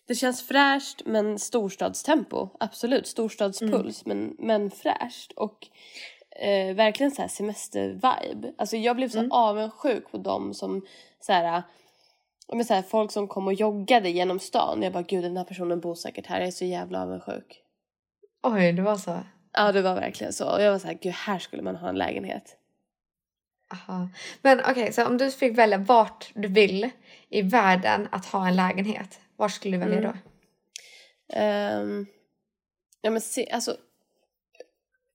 det 0.07 0.15
känns 0.15 0.47
fräscht 0.47 1.01
men 1.05 1.39
storstadstempo, 1.39 2.49
absolut, 2.59 3.07
storstadspuls 3.07 4.05
men, 4.05 4.35
men 4.39 4.71
fräscht 4.71 5.31
och 5.31 5.67
eh, 6.41 6.75
verkligen 6.75 7.11
så 7.11 7.21
här 7.21 7.29
semestervibe. 7.29 8.53
Alltså 8.57 8.77
jag 8.77 8.95
blev 8.95 9.09
så 9.09 9.27
avundsjuk 9.31 10.11
på 10.11 10.17
dem 10.17 10.53
som 10.53 10.85
så 11.19 11.33
här, 11.33 11.63
men 12.53 12.65
så 12.65 12.73
här, 12.73 12.81
folk 12.81 13.11
som 13.11 13.27
kom 13.27 13.47
och 13.47 13.53
joggade 13.53 14.09
genom 14.09 14.39
stan. 14.39 14.81
Jag 14.81 14.93
bara 14.93 15.03
gud 15.03 15.23
den 15.23 15.37
här 15.37 15.43
personen 15.43 15.79
bor 15.79 15.95
säkert 15.95 16.25
här, 16.25 16.39
jag 16.39 16.47
är 16.47 16.51
så 16.51 16.65
jävla 16.65 17.03
avundsjuk. 17.03 17.63
Oj, 18.43 18.73
det 18.73 18.81
var 18.81 18.95
så. 18.95 19.19
Ja 19.53 19.71
det 19.71 19.81
var 19.81 19.95
verkligen 19.95 20.33
så 20.33 20.51
och 20.51 20.61
jag 20.61 20.71
var 20.71 20.79
så 20.79 20.87
här 20.87 20.97
gud 21.01 21.13
här 21.13 21.39
skulle 21.39 21.61
man 21.61 21.75
ha 21.75 21.89
en 21.89 21.97
lägenhet. 21.97 22.55
Aha. 23.73 24.09
Men 24.41 24.59
okej, 24.59 24.93
så 24.93 25.05
om 25.07 25.17
du 25.17 25.31
fick 25.31 25.57
välja 25.57 25.77
vart 25.77 26.31
du 26.33 26.47
vill 26.47 26.89
i 27.29 27.41
världen 27.41 28.07
att 28.11 28.25
ha 28.25 28.47
en 28.47 28.55
lägenhet, 28.55 29.19
var 29.35 29.49
skulle 29.49 29.77
du 29.77 29.79
välja 29.79 29.97
Mm. 29.97 30.11
då? 30.11 30.17
Ehm, 31.33 32.05
ja 33.01 33.09
men 33.11 33.21
se, 33.21 33.49
alltså. 33.51 33.77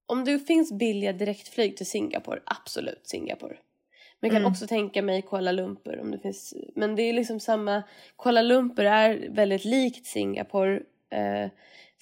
Om 0.07 0.25
det 0.25 0.39
finns 0.39 0.73
billiga 0.73 1.13
direktflyg 1.13 1.77
till 1.77 1.87
Singapore, 1.87 2.41
absolut 2.45 3.09
Singapore. 3.09 3.57
Men 4.21 4.29
jag 4.29 4.31
kan 4.31 4.43
Mm. 4.43 4.53
också 4.53 4.67
tänka 4.67 5.03
mig 5.03 5.23
Kuala 5.23 5.53
Lumpur 5.53 6.01
om 6.01 6.11
det 6.11 6.19
finns, 6.19 6.55
men 6.75 6.97
det 6.97 7.03
är 7.03 7.13
liksom 7.13 7.41
samma, 7.41 7.83
Kuala 8.19 8.43
Lumpur 8.43 8.85
är 8.85 9.29
väldigt 9.31 9.65
likt 9.65 10.07
Singapore. 10.07 10.81
Eh, 11.11 11.51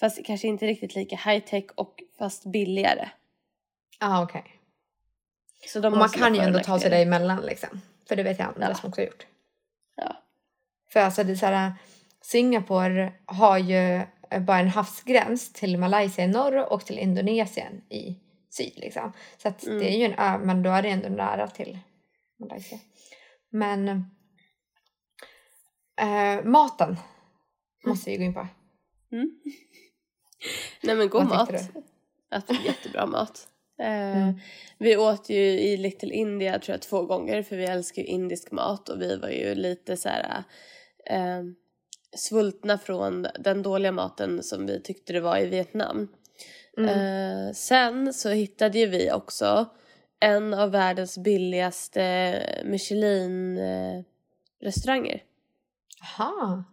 fast 0.03 0.25
kanske 0.25 0.47
inte 0.47 0.65
riktigt 0.67 0.95
lika 0.95 1.15
high 1.15 1.45
tech 1.45 1.63
och 1.75 2.03
fast 2.17 2.45
billigare. 2.45 3.09
Ja, 3.99 4.17
ah, 4.17 4.23
okej. 4.23 4.43
Så 5.67 5.79
de 5.79 5.93
Och 5.93 5.99
man 5.99 6.09
kan 6.09 6.35
ju 6.35 6.41
ändå 6.41 6.59
ta 6.59 6.79
sig 6.79 6.89
däremellan 6.89 7.41
liksom. 7.45 7.81
För 8.07 8.15
det 8.15 8.23
vet 8.23 8.39
jag 8.39 8.47
andra 8.47 8.67
Ja. 8.69 8.75
som 8.75 8.89
också 8.89 9.01
har 9.01 9.05
gjort. 9.05 9.27
Ja. 9.95 10.23
För 10.89 10.99
alltså 10.99 11.23
det 11.23 11.31
är 11.31 11.35
så 11.35 11.45
här, 11.45 11.73
Singapore 12.21 13.13
har 13.25 13.57
ju 13.57 14.01
bara 14.41 14.59
en 14.59 14.67
havsgräns 14.67 15.53
till 15.53 15.77
Malaysia 15.77 16.25
i 16.25 16.27
norr 16.27 16.73
och 16.73 16.85
till 16.85 16.99
Indonesien 16.99 17.81
i 17.89 18.19
syd 18.49 18.73
liksom. 18.75 19.13
Så 19.37 19.47
att 19.47 19.63
Mm. 19.65 19.79
det 19.79 19.93
är 19.93 19.97
ju 19.97 20.05
en 20.05 20.19
ö, 20.19 20.37
men 20.37 20.63
då 20.63 20.69
är 20.69 20.81
det 20.81 20.89
ändå 20.89 21.09
nära 21.09 21.47
till 21.47 21.79
Malaysia. 22.39 22.79
Men 23.49 23.87
eh, 26.01 26.43
maten 26.43 26.97
måste 27.85 28.09
vi 28.09 28.17
gå 28.17 28.23
in 28.23 28.33
på. 28.33 28.47
Mm. 29.11 29.39
Nej 30.81 30.95
men 30.95 31.09
god 31.09 31.25
mat. 31.25 31.51
Absolut 32.31 32.65
jättebra 32.65 33.05
mat. 33.05 33.47
Eh, 33.79 34.17
Mm. 34.17 34.39
Vi 34.77 34.97
åt 34.97 35.29
ju 35.29 35.41
i 35.41 35.77
Little 35.77 36.13
India 36.13 36.59
tror 36.59 36.73
jag 36.73 36.81
två 36.81 37.01
gånger 37.01 37.43
för 37.43 37.55
vi 37.55 37.65
älskar 37.65 38.01
ju 38.01 38.07
indisk 38.07 38.51
mat 38.51 38.89
och 38.89 39.01
vi 39.01 39.17
var 39.17 39.29
ju 39.29 39.55
lite 39.55 39.97
så 39.97 40.09
här 40.09 40.43
eh, 41.05 41.43
svultna 42.15 42.77
från 42.77 43.27
den 43.39 43.61
dåliga 43.61 43.91
maten 43.91 44.43
som 44.43 44.65
vi 44.65 44.81
tyckte 44.81 45.13
det 45.13 45.21
var 45.21 45.37
i 45.37 45.45
Vietnam. 45.45 46.07
Mm. 46.77 46.89
Eh, 46.89 47.51
sen 47.53 48.13
så 48.13 48.29
hittade 48.29 48.79
ju 48.79 48.87
vi 48.87 49.11
också 49.11 49.65
en 50.19 50.53
av 50.53 50.71
världens 50.71 51.17
billigaste 51.17 52.33
Michelin-restauranger. 52.65 55.23
Jaha. 56.17 56.63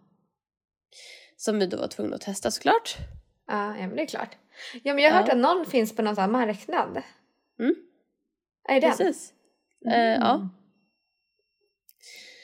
Som 1.36 1.58
vi 1.58 1.66
då 1.66 1.76
var 1.76 1.88
tvungna 1.88 2.16
att 2.16 2.22
testa 2.22 2.50
såklart. 2.50 2.96
Ja, 3.50 3.76
ja, 3.76 3.86
men 3.86 3.96
det 3.96 4.02
är 4.02 4.06
klart. 4.06 4.36
Ja, 4.82 4.94
men 4.94 5.04
jag 5.04 5.10
har 5.10 5.18
hört 5.18 5.28
Ja. 5.28 5.34
att 5.34 5.40
någon 5.40 5.66
finns 5.66 5.96
på 5.96 6.02
någon 6.02 6.16
sån 6.16 6.32
marknad. 6.32 7.02
Mm. 7.60 7.74
Är 8.68 8.74
det 8.74 8.80
den? 8.80 8.96
Precis. 8.96 9.32
Eh, 9.86 10.00
ja. 10.00 10.34
Mm. 10.34 10.48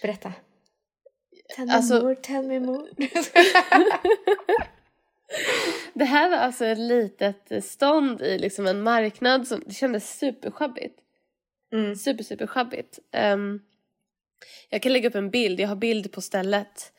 Berätta. 0.02 0.32
Tell 1.56 1.66
me 1.66 1.72
Alltså- 1.72 2.02
more, 2.02 2.14
tell 2.14 2.46
me 2.46 2.60
more. 2.60 2.90
Det 5.94 6.04
här 6.04 6.30
var 6.30 6.36
alltså 6.36 6.64
ett 6.64 6.78
litet 6.78 7.64
stånd 7.64 8.22
i 8.22 8.38
liksom 8.38 8.66
en 8.66 8.82
marknad 8.82 9.48
som 9.48 9.62
det 9.66 9.74
kändes 9.74 10.18
supersjabbigt. 10.18 10.98
mm. 11.72 11.96
Super, 11.96 12.24
super 12.24 12.46
sjabbigt. 12.46 12.98
Ehm, 13.12 13.60
jag 14.70 14.82
kan 14.82 14.92
lägga 14.92 15.08
upp 15.08 15.14
en 15.14 15.30
bild, 15.30 15.60
jag 15.60 15.68
har 15.68 15.76
bild 15.76 16.12
på 16.12 16.20
stället. 16.20 16.92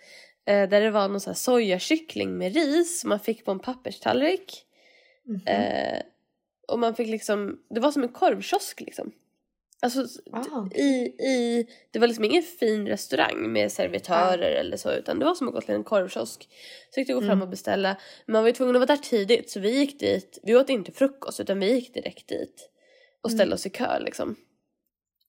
Eh, 0.47 0.69
där 0.69 0.81
det 0.81 0.91
var 0.91 1.07
någon 1.07 1.19
sån 1.19 1.31
här 1.31 1.35
sojakyckling 1.35 2.37
med 2.37 2.53
ris 2.53 2.99
som 2.99 3.09
man 3.09 3.19
fick 3.19 3.45
på 3.45 3.51
en 3.51 3.59
papperstallrik. 3.59 4.63
Mhm. 5.25 5.41
Eh, 5.47 6.01
och 6.67 6.79
man 6.79 6.95
fick 6.95 7.07
liksom, 7.07 7.59
det 7.69 7.79
var 7.79 7.91
som 7.91 8.03
en 8.03 8.09
korvkiosk 8.09 8.81
liksom. 8.81 9.11
Alltså 9.81 10.05
Ah. 10.31 10.69
i, 10.75 10.89
i, 11.27 11.67
det 11.91 11.99
var 11.99 12.07
liksom 12.07 12.23
ingen 12.25 12.43
fin 12.43 12.87
restaurang 12.87 13.51
med 13.51 13.71
servitörer 13.71 14.51
eller 14.51 14.77
så 14.77 14.91
utan 14.91 15.19
det 15.19 15.25
var 15.25 15.35
som 15.35 15.47
att 15.47 15.53
gå 15.53 15.61
till 15.61 15.75
en 15.75 15.83
korvkiosk. 15.83 16.49
Så 16.93 16.99
gick 16.99 17.09
att 17.09 17.15
gå 17.15 17.21
fram 17.21 17.29
Mm. 17.31 17.41
och 17.41 17.49
beställa. 17.49 17.97
Men 18.25 18.33
man 18.33 18.41
var 18.43 18.47
ju 18.49 18.53
tvungen 18.53 18.75
att 18.75 18.79
vara 18.79 18.95
där 18.95 19.03
tidigt 19.03 19.49
så 19.49 19.59
vi 19.59 19.77
gick 19.79 19.99
dit, 19.99 20.39
vi 20.43 20.55
åt 20.55 20.69
inte 20.69 20.91
frukost 20.91 21.39
utan 21.39 21.59
vi 21.59 21.73
gick 21.73 21.93
direkt 21.93 22.27
dit. 22.27 22.69
Och 23.21 23.31
ställde 23.31 23.55
oss 23.55 23.65
i 23.65 23.69
kö 23.69 23.99
liksom. 23.99 24.35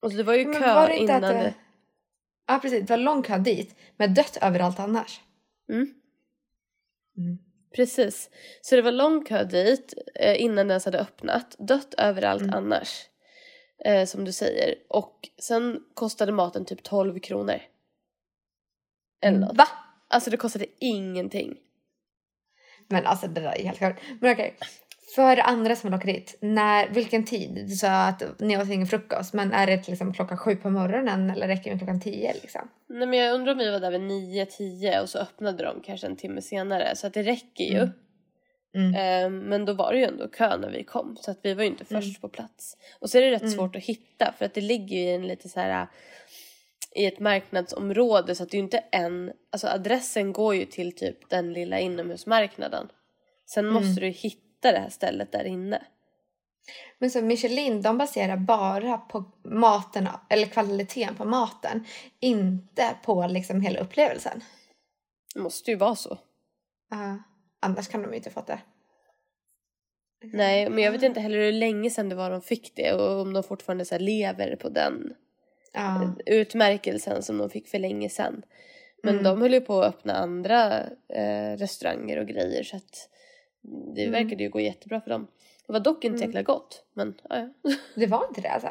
Och 0.03 0.11
så 0.11 0.17
det 0.17 0.23
var 0.23 0.35
ju 0.35 0.41
Mm. 0.41 0.53
Men 0.53 0.63
kö 0.63 0.75
var 0.75 0.89
det 0.89 0.97
innan 0.97 1.23
det... 1.23 1.55
Ja, 2.49 2.59
precis. 2.63 2.81
Det 2.87 2.91
var 2.91 2.97
lång 2.99 3.23
kö 3.23 3.39
dit, 3.39 3.75
men 3.97 4.15
dött 4.15 4.39
överallt 4.43 4.79
annars. 4.81 5.21
Mm. 5.73 5.95
Mm. 7.19 7.39
Precis. 7.77 8.31
Så 8.63 8.77
det 8.77 8.83
var 8.83 8.93
lång 8.93 9.25
kö 9.25 9.45
dit 9.45 9.95
eh, 10.15 10.43
innan 10.43 10.57
den 10.57 10.71
ens 10.71 10.85
hade 10.85 10.99
öppnat. 10.99 11.57
Dött 11.59 11.95
överallt 11.99 12.43
Mm. 12.43 12.55
annars. 12.55 13.05
Eh, 13.85 14.05
som 14.07 14.25
du 14.25 14.33
säger. 14.33 14.75
Och 14.89 15.29
sen 15.43 15.81
kostade 15.95 16.33
maten 16.33 16.65
typ 16.65 16.83
12 16.83 17.19
kronor. 17.21 17.61
Eller 19.23 19.39
något. 19.39 19.57
Va? 19.57 19.69
Alltså 20.09 20.31
det 20.31 20.37
kostade 20.37 20.67
ingenting. 20.81 21.57
Men 22.89 23.07
alltså 23.07 23.27
det 23.29 23.41
där 23.41 23.59
är 23.59 23.65
helt 23.65 23.79
klart. 23.79 24.01
Men 24.21 24.33
okej. 24.33 24.57
För 25.15 25.37
andra 25.37 25.77
som 25.77 25.91
vill 25.91 25.99
åka 25.99 26.07
dit, 26.07 26.39
när, 26.41 26.89
vilken 26.89 27.25
tid? 27.25 27.65
Du 27.69 27.75
sa 27.75 27.91
att 28.07 28.41
ni 28.41 28.59
åt 28.59 28.69
ingen 28.71 28.87
frukost, 28.87 29.35
men 29.35 29.53
är 29.53 29.67
det 29.67 29.89
liksom 29.89 30.15
klockan 30.15 30.39
sju 30.39 30.57
på 30.57 30.71
morgonen 30.71 31.31
eller 31.31 31.49
räcker 31.49 31.65
det 31.65 31.71
med 31.71 31.79
klockan 31.79 32.01
tio 32.01 32.33
liksom? 32.43 32.69
Nej 32.89 33.07
men 33.09 33.19
jag 33.19 33.35
undrar 33.35 33.53
om 33.53 33.59
vi 33.59 33.71
var 33.71 33.81
där 33.81 33.91
vid 33.91 34.01
9-10 34.01 35.01
och 35.03 35.09
så 35.09 35.19
öppnade 35.19 35.65
de 35.65 35.81
kanske 35.81 36.07
en 36.07 36.17
timme 36.17 36.43
senare. 36.43 36.97
Så 36.97 37.07
att 37.07 37.15
det 37.15 37.23
räcker 37.23 37.65
ju. 37.65 37.79
Mm. 37.79 37.95
Mm. 38.75 38.95
Eh, 38.95 39.31
men 39.49 39.65
då 39.65 39.73
var 39.73 39.93
det 39.93 39.99
ju 39.99 40.05
ändå 40.05 40.29
kö 40.29 40.57
när 40.57 40.71
vi 40.71 40.85
kom. 40.85 41.17
Så 41.21 41.31
att 41.31 41.39
vi 41.43 41.55
var 41.55 41.63
ju 41.63 41.69
inte 41.69 41.85
Mm. 41.91 42.03
först 42.03 42.21
på 42.21 42.29
plats. 42.29 42.77
Och 43.01 43.11
så 43.11 43.19
är 43.19 43.23
det 43.23 43.31
rätt 43.31 43.43
Mm. 43.43 43.55
svårt 43.55 43.77
att 43.77 43.83
hitta 43.85 44.35
för 44.39 44.45
att 44.45 44.55
det 44.55 44.61
ligger 44.61 44.97
ju 44.97 45.03
i 45.03 45.15
en 45.15 45.27
lite 45.27 45.49
så 45.49 45.61
här 45.61 45.87
i 46.95 47.07
ett 47.07 47.21
marknadsområde 47.21 48.35
så 48.35 48.43
att 48.43 48.51
det 48.51 48.55
är 48.55 48.59
ju 48.59 48.65
inte 48.65 48.79
en, 48.93 49.33
alltså 49.53 49.67
adressen 49.67 50.33
går 50.33 50.55
ju 50.55 50.65
till 50.65 50.93
typ 50.97 51.31
den 51.31 51.53
lilla 51.53 51.79
inomhusmarknaden. 51.81 52.89
Sen 53.47 53.65
Mm. 53.69 53.75
måste 53.75 54.01
du 54.01 54.07
ju 54.07 54.13
hitta 54.59 54.73
det 54.73 54.79
här 54.79 54.91
stället 54.91 55.33
där 55.33 55.45
inne. 55.45 55.83
Men 56.99 57.11
så 57.11 57.23
Michelin, 57.23 57.83
de 57.83 57.99
baserar 57.99 58.37
bara 58.37 58.99
på 58.99 59.25
maten, 59.45 60.09
eller 60.31 60.47
kvaliteten 60.47 61.15
på 61.15 61.25
maten, 61.25 61.85
inte 62.21 62.97
på 63.05 63.27
liksom 63.27 63.61
hela 63.61 63.81
upplevelsen. 63.81 64.45
Det 65.35 65.41
måste 65.41 65.71
ju 65.71 65.77
vara 65.77 65.95
så. 65.97 66.19
Ja, 66.91 67.19
annars 67.61 67.89
kan 67.89 68.03
de 68.03 68.11
ju 68.11 68.17
inte 68.17 68.31
fått 68.31 68.47
det. 68.47 68.59
Nej, 70.23 70.71
men 70.71 70.85
jag 70.85 70.93
vet 70.93 71.03
inte 71.03 71.21
heller 71.21 71.39
hur 71.39 71.53
länge 71.53 71.91
sedan 71.91 72.09
det 72.09 72.15
var 72.15 72.31
de 72.31 72.43
fick 72.43 72.73
det 72.77 72.93
och 72.93 73.21
om 73.21 73.33
de 73.33 73.43
fortfarande 73.43 73.85
så 73.85 73.99
lever 73.99 74.57
på 74.57 74.69
den 74.69 75.15
Ja. 75.73 76.15
utmärkelsen 76.27 77.23
som 77.23 77.39
de 77.39 77.51
fick 77.51 77.69
för 77.69 77.79
länge 77.79 78.09
sedan. 78.09 78.43
Men 79.03 79.13
Mm. 79.15 79.25
de 79.25 79.43
höll 79.43 79.53
ju 79.55 79.61
på 79.61 79.81
att 79.83 79.95
öppna 79.95 80.15
andra 80.15 80.83
eh, 81.09 81.57
restauranger 81.57 82.19
och 82.19 82.27
grejer 82.27 82.63
så 82.65 82.77
att 82.77 83.09
det 83.95 84.05
Mm. 84.05 84.13
verkade 84.13 84.43
ju 84.43 84.49
gå 84.51 84.61
jättebra 84.61 85.01
för 85.01 85.11
dem. 85.11 85.27
Det 85.67 85.73
var 85.73 85.81
dock 85.81 86.05
inte 86.05 86.19
så 86.19 86.25
Mm. 86.25 86.31
jäkla 86.31 86.43
gott, 86.55 86.85
men 86.93 87.15
ja, 87.29 87.37
ja. 87.63 87.71
Det 87.95 88.07
var 88.07 88.27
inte 88.29 88.41
det 88.41 88.49
alltså? 88.51 88.71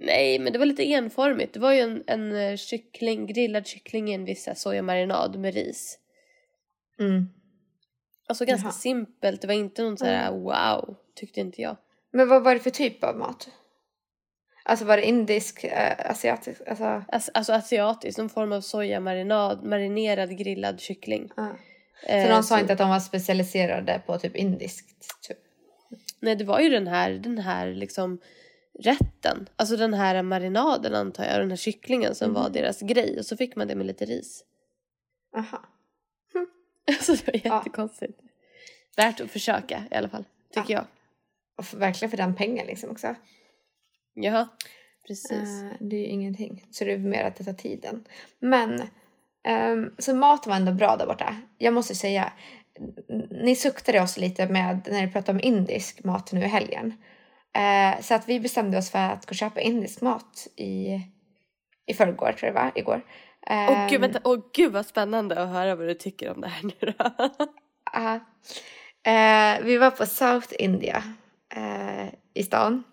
Nej, 0.00 0.38
men 0.38 0.52
det 0.52 0.58
var 0.58 0.66
lite 0.66 0.92
enformigt. 0.92 1.54
Det 1.54 1.60
var 1.60 1.72
ju 1.72 1.80
en, 1.80 2.04
en 2.06 2.36
eh, 2.36 2.56
kyckling, 2.56 3.26
grillad 3.26 3.66
kyckling 3.66 4.08
i 4.10 4.14
en 4.14 4.24
viss 4.24 4.48
sojamarinad 4.56 5.38
med 5.38 5.54
ris. 5.54 5.98
Mm. 7.00 7.26
Alltså 8.26 8.44
ganska 8.44 8.66
Jaha. 8.66 8.72
simpelt, 8.72 9.40
det 9.40 9.46
var 9.46 9.54
inte 9.54 9.82
någon 9.82 9.98
så 9.98 10.04
här 10.04 10.32
wow, 10.32 10.96
tyckte 11.14 11.40
inte 11.40 11.62
jag. 11.62 11.76
Men 12.10 12.28
vad 12.28 12.44
var 12.44 12.54
det 12.54 12.60
för 12.60 12.70
typ 12.70 13.04
av 13.04 13.16
mat? 13.16 13.48
Alltså 14.64 14.84
var 14.84 14.96
det 14.96 15.04
indisk, 15.08 15.64
äh, 15.64 16.10
asiatisk? 16.10 16.60
Alltså, 16.68 17.04
Alltså, 17.08 17.30
alltså 17.34 17.52
asiatiskt, 17.52 18.18
någon 18.18 18.28
form 18.28 18.52
av 18.52 18.60
sojamarinad, 18.60 19.64
marinerad 19.64 20.38
grillad 20.38 20.80
kyckling. 20.80 21.30
ja. 21.36 21.48
Så 22.02 22.06
Eh, 22.08 22.28
de 22.28 22.42
sa 22.42 22.60
inte 22.60 22.72
att 22.72 22.78
de 22.78 22.88
var 22.90 23.00
specialiserade 23.00 24.02
på 24.06 24.18
typ 24.18 24.36
indiskt? 24.36 25.20
Typ. 25.28 25.38
Nej, 26.20 26.36
det 26.36 26.44
var 26.44 26.60
ju 26.60 26.68
den 26.68 26.86
här, 26.86 27.10
den 27.10 27.38
här 27.38 27.74
liksom 27.74 28.18
rätten. 28.80 29.48
Alltså 29.56 29.76
den 29.76 29.94
här 29.94 30.22
marinaden 30.22 30.94
antar 30.94 31.24
jag, 31.24 31.40
den 31.40 31.50
här 31.50 31.56
kycklingen 31.56 32.14
som 32.14 32.30
Mhm. 32.30 32.42
var 32.42 32.50
deras 32.50 32.80
grej. 32.80 33.18
Och 33.18 33.26
så 33.26 33.36
fick 33.36 33.56
man 33.56 33.68
det 33.68 33.74
med 33.74 33.86
lite 33.86 34.04
ris. 34.04 34.44
Aha. 35.36 35.62
Alltså 36.88 37.12
det 37.12 37.26
var 37.26 37.40
Ja. 37.44 37.56
jättekonstigt. 37.58 38.20
Värt 38.96 39.20
att 39.20 39.30
försöka 39.30 39.82
i 39.90 39.94
alla 39.94 40.08
fall, 40.08 40.24
tycker 40.54 40.74
jag. 40.74 40.84
Och 41.56 41.64
för, 41.66 41.76
verkligen 41.76 42.10
för 42.10 42.16
den 42.16 42.34
pengen 42.34 42.66
liksom 42.66 42.90
också. 42.90 43.14
Jaha, 44.14 44.48
precis. 45.06 45.32
Eh, 45.62 45.70
det 45.80 45.96
är 45.96 46.00
ju 46.00 46.06
ingenting. 46.06 46.66
Så 46.70 46.84
det 46.84 46.92
är 46.92 46.98
mer 46.98 47.24
att 47.24 47.36
det 47.36 47.44
tar 47.44 47.52
tiden. 47.52 48.04
Men, 48.38 48.82
ehm, 49.44 49.90
så 49.98 50.14
mat 50.14 50.46
var 50.46 50.56
ändå 50.56 50.72
bra 50.72 50.96
där 50.96 51.06
borta. 51.06 51.36
Jag 51.58 51.74
måste 51.74 51.94
säga, 51.94 52.32
ni 53.30 53.56
suktade 53.56 54.00
oss 54.00 54.16
lite 54.16 54.48
med 54.48 54.88
när 54.90 55.06
ni 55.06 55.12
pratade 55.12 55.38
om 55.38 55.44
indisk 55.44 56.04
mat 56.04 56.32
nu 56.32 56.40
i 56.40 56.48
helgen. 56.48 56.94
Eh, 57.56 58.00
så 58.00 58.14
att 58.14 58.28
vi 58.28 58.40
bestämde 58.40 58.78
oss 58.78 58.90
för 58.90 58.98
att 58.98 59.26
gå 59.26 59.30
och 59.30 59.36
köpa 59.36 59.60
indisk 59.60 60.00
mat 60.00 60.46
i, 60.56 61.00
i 61.86 61.94
förrgår, 61.94 62.32
tror 62.32 62.46
jag 62.46 62.54
det 62.54 62.60
var, 62.60 62.72
igår. 62.74 63.02
Åh 63.50 63.88
gud, 63.88 63.94
Ehm, 63.94 64.00
vänta. 64.00 64.20
Åh 64.24 64.38
gud 64.52 64.72
vad 64.72 64.86
spännande 64.86 65.42
att 65.42 65.48
höra 65.48 65.74
vad 65.74 65.86
du 65.88 65.94
tycker 65.94 66.30
om 66.30 66.40
det 66.40 66.48
här 66.48 66.62
nu 66.62 66.92
då. 66.98 67.28
Ja. 67.92 68.20
Eh, 69.12 69.64
vi 69.64 69.78
var 69.78 69.90
på 69.90 70.06
South 70.06 70.48
India 70.58 71.02
eh, 71.56 72.06
i 72.34 72.42
stan. 72.42 72.84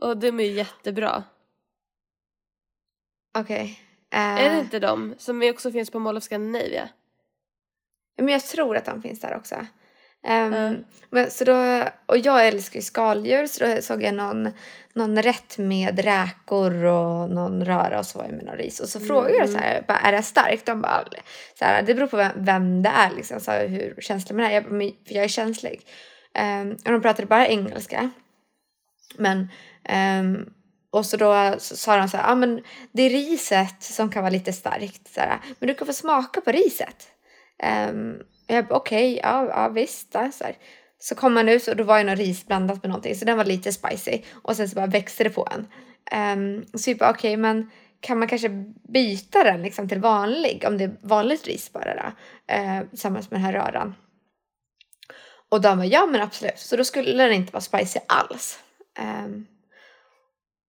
Och 0.00 0.16
de 0.16 0.40
är 0.40 0.44
ju 0.44 0.50
jättebra. 0.50 1.24
Okej. 3.38 3.62
Eh, 3.62 3.93
Är 4.16 4.50
det 4.54 4.60
inte 4.60 4.78
de 4.78 5.14
som 5.18 5.42
också 5.50 5.72
finns 5.72 5.90
på 5.90 5.98
Mall 5.98 6.16
of 6.16 6.22
Scandinavia? 6.24 6.88
Men 8.18 8.28
jag 8.28 8.42
tror 8.42 8.76
att 8.76 8.84
de 8.84 9.02
finns 9.02 9.20
där 9.20 9.36
också. 9.36 9.54
Ehm, 10.26 10.52
Ja. 10.54 10.74
men, 11.10 11.30
så 11.30 11.44
då, 11.44 11.82
och 12.06 12.18
jag 12.18 12.46
älskar 12.48 12.76
ju 12.78 12.82
skaldjur 12.82 13.46
så 13.46 13.64
då 13.66 13.82
såg 13.82 14.02
jag 14.02 14.14
någon, 14.14 14.48
någon 14.94 15.22
rätt 15.22 15.58
med 15.58 15.98
räkor 15.98 16.84
och 16.84 17.30
någon 17.30 17.64
röra 17.64 17.98
och 17.98 18.06
så 18.06 18.18
var 18.18 18.24
jag 18.24 18.34
med 18.34 18.44
någon 18.44 18.56
ris. 18.56 18.80
Och 18.80 18.88
så 18.88 19.00
frågade 19.00 19.36
jag 19.36 19.48
så 19.50 19.58
här, 19.58 19.84
bara, 19.88 19.98
är 19.98 20.12
det 20.12 20.22
starkt? 20.22 20.66
De 20.66 20.80
bara, 20.82 21.04
så 21.58 21.64
här, 21.64 21.82
det 21.82 21.94
beror 21.94 22.06
på 22.06 22.16
vem, 22.16 22.32
vem 22.36 22.82
det 22.82 22.88
är 22.88 23.10
liksom, 23.10 23.40
så 23.40 23.50
här, 23.50 23.68
hur 23.68 23.94
känslig 24.00 24.36
man 24.36 24.44
är. 24.46 24.50
Jag, 24.50 24.64
bara, 24.64 24.72
"Men- 24.72 24.92
för 25.06 25.14
jag 25.14 25.24
är 25.24 25.28
känslig. 25.28 25.80
Ehm, 26.34 26.70
och 26.72 26.92
de 26.92 27.02
pratade 27.02 27.26
bara 27.26 27.46
engelska. 27.48 28.10
Men, 29.18 29.48
ehm, 29.84 30.52
och 30.94 31.06
så 31.06 31.16
då 31.16 31.54
så 31.58 31.76
sa 31.76 31.96
de 31.96 32.08
så 32.08 32.16
här, 32.16 32.32
ah, 32.32 32.34
men 32.34 32.62
det 32.92 33.02
är 33.02 33.10
riset 33.10 33.82
som 33.82 34.10
kan 34.10 34.22
vara 34.22 34.32
lite 34.32 34.52
starkt. 34.52 35.08
Så 35.14 35.20
här, 35.20 35.38
men 35.58 35.68
du 35.68 35.74
kan 35.74 35.86
få 35.86 35.92
smaka 35.92 36.40
på 36.40 36.52
riset. 36.52 37.08
Um, 37.90 38.22
jag 38.46 38.66
bara 38.66 38.78
okej, 38.78 39.20
ja, 39.22 39.46
ja 39.48 39.68
visst. 39.68 40.12
Då, 40.12 40.30
så, 40.32 40.44
här. 40.44 40.56
Så 40.98 41.14
kom 41.14 41.34
man 41.34 41.48
ut 41.48 41.68
och 41.68 41.76
då 41.76 41.84
var 41.84 41.98
ju 41.98 42.04
någon 42.04 42.16
ris 42.16 42.46
blandat 42.46 42.82
med 42.82 42.90
någonting 42.90 43.14
så 43.14 43.24
den 43.24 43.36
var 43.36 43.44
lite 43.44 43.72
spicy 43.72 44.22
och 44.42 44.56
sen 44.56 44.68
så 44.68 44.74
bara 44.74 44.86
växte 44.86 45.24
det 45.24 45.30
på 45.30 45.48
en. 45.50 45.66
Um, 46.38 46.66
så 46.74 46.90
vi 46.90 46.94
bara 46.94 47.10
okej 47.10 47.30
okay, 47.30 47.36
men 47.36 47.70
kan 48.00 48.18
man 48.18 48.28
kanske 48.28 48.48
byta 48.92 49.44
den 49.44 49.62
liksom 49.62 49.88
till 49.88 50.00
vanlig 50.00 50.64
om 50.66 50.78
det 50.78 50.84
är 50.84 50.96
vanligt 51.02 51.46
ris 51.46 51.72
bara 51.72 51.94
då, 51.94 52.06
uh, 52.54 52.88
tillsammans 52.88 53.30
med 53.30 53.40
den 53.40 53.44
här 53.44 53.52
röran. 53.52 53.94
Och 55.48 55.60
de 55.60 55.76
bara 55.76 55.86
ja 55.86 56.06
men 56.06 56.22
absolut 56.22 56.58
så 56.58 56.76
då 56.76 56.84
skulle 56.84 57.22
den 57.24 57.32
inte 57.32 57.52
vara 57.52 57.60
spicy 57.60 57.98
alls. 58.08 58.58
Um, 59.24 59.46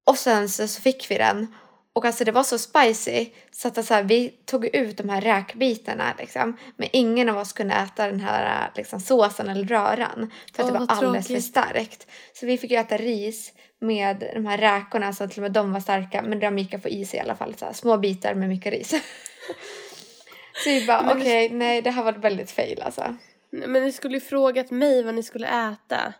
och 0.06 0.18
sen 0.18 0.50
så, 0.50 0.68
så 0.68 0.82
fick 0.82 1.12
vi 1.12 1.18
den 1.18 1.48
och 1.96 2.06
alltså 2.06 2.24
det 2.24 2.32
var 2.32 2.44
så 2.44 2.58
spicy 2.58 3.30
så 3.52 3.68
att 3.68 3.78
alltså, 3.78 4.02
vi 4.02 4.30
tog 4.30 4.66
ut 4.66 4.98
de 4.98 5.10
här 5.10 5.22
räkbitarna 5.22 6.14
liksom. 6.20 6.58
Men 6.76 6.90
ingen 6.94 7.30
av 7.30 7.38
oss 7.38 7.54
kunde 7.54 7.74
äta 7.74 8.08
den 8.08 8.20
här 8.20 8.72
liksom, 8.76 9.00
såsen 9.00 9.50
eller 9.50 9.68
röran. 9.68 10.32
För 10.56 10.64
att 10.64 10.70
oh, 10.70 10.74
det 10.74 10.80
var 10.80 10.88
alldeles 10.90 11.28
tråkigt. 11.28 11.44
för 11.44 11.50
starkt. 11.50 12.08
Så 12.34 12.46
vi 12.46 12.58
fick 12.58 12.72
ju 12.72 12.78
äta 12.78 12.98
ris 12.98 13.54
med 13.80 14.32
de 14.34 14.46
här 14.46 14.58
räkorna 14.58 15.14
så 15.14 15.24
att 15.24 15.32
till 15.32 15.40
och 15.40 15.42
med 15.42 15.52
de 15.52 15.74
var 15.74 15.80
starka. 15.80 16.22
Men 16.22 16.40
de 16.40 16.58
gick 16.58 16.74
att 16.74 16.82
få 16.82 16.90
i 16.90 17.06
sig 17.06 17.18
i 17.18 17.22
alla 17.22 17.36
fall. 17.36 17.56
Så 17.56 17.66
här, 17.66 17.74
små 17.74 17.98
bitar 17.98 18.34
med 18.34 18.50
mycket 18.50 18.74
ris. 18.74 18.90
så 20.64 20.70
vi 20.70 20.86
bara 20.88 21.12
okej, 21.12 21.46
okay, 21.46 21.58
nej 21.58 21.82
det 21.82 21.92
här 21.92 22.04
var 22.04 22.14
väldigt 22.14 22.52
fail 22.52 22.82
alltså. 22.82 23.16
Men 23.50 23.84
ni 23.84 23.92
skulle 23.92 24.14
ju 24.14 24.22
frågat 24.22 24.72
mig 24.72 25.04
vad 25.04 25.16
ni 25.16 25.24
skulle 25.24 25.48
äta. 25.48 26.14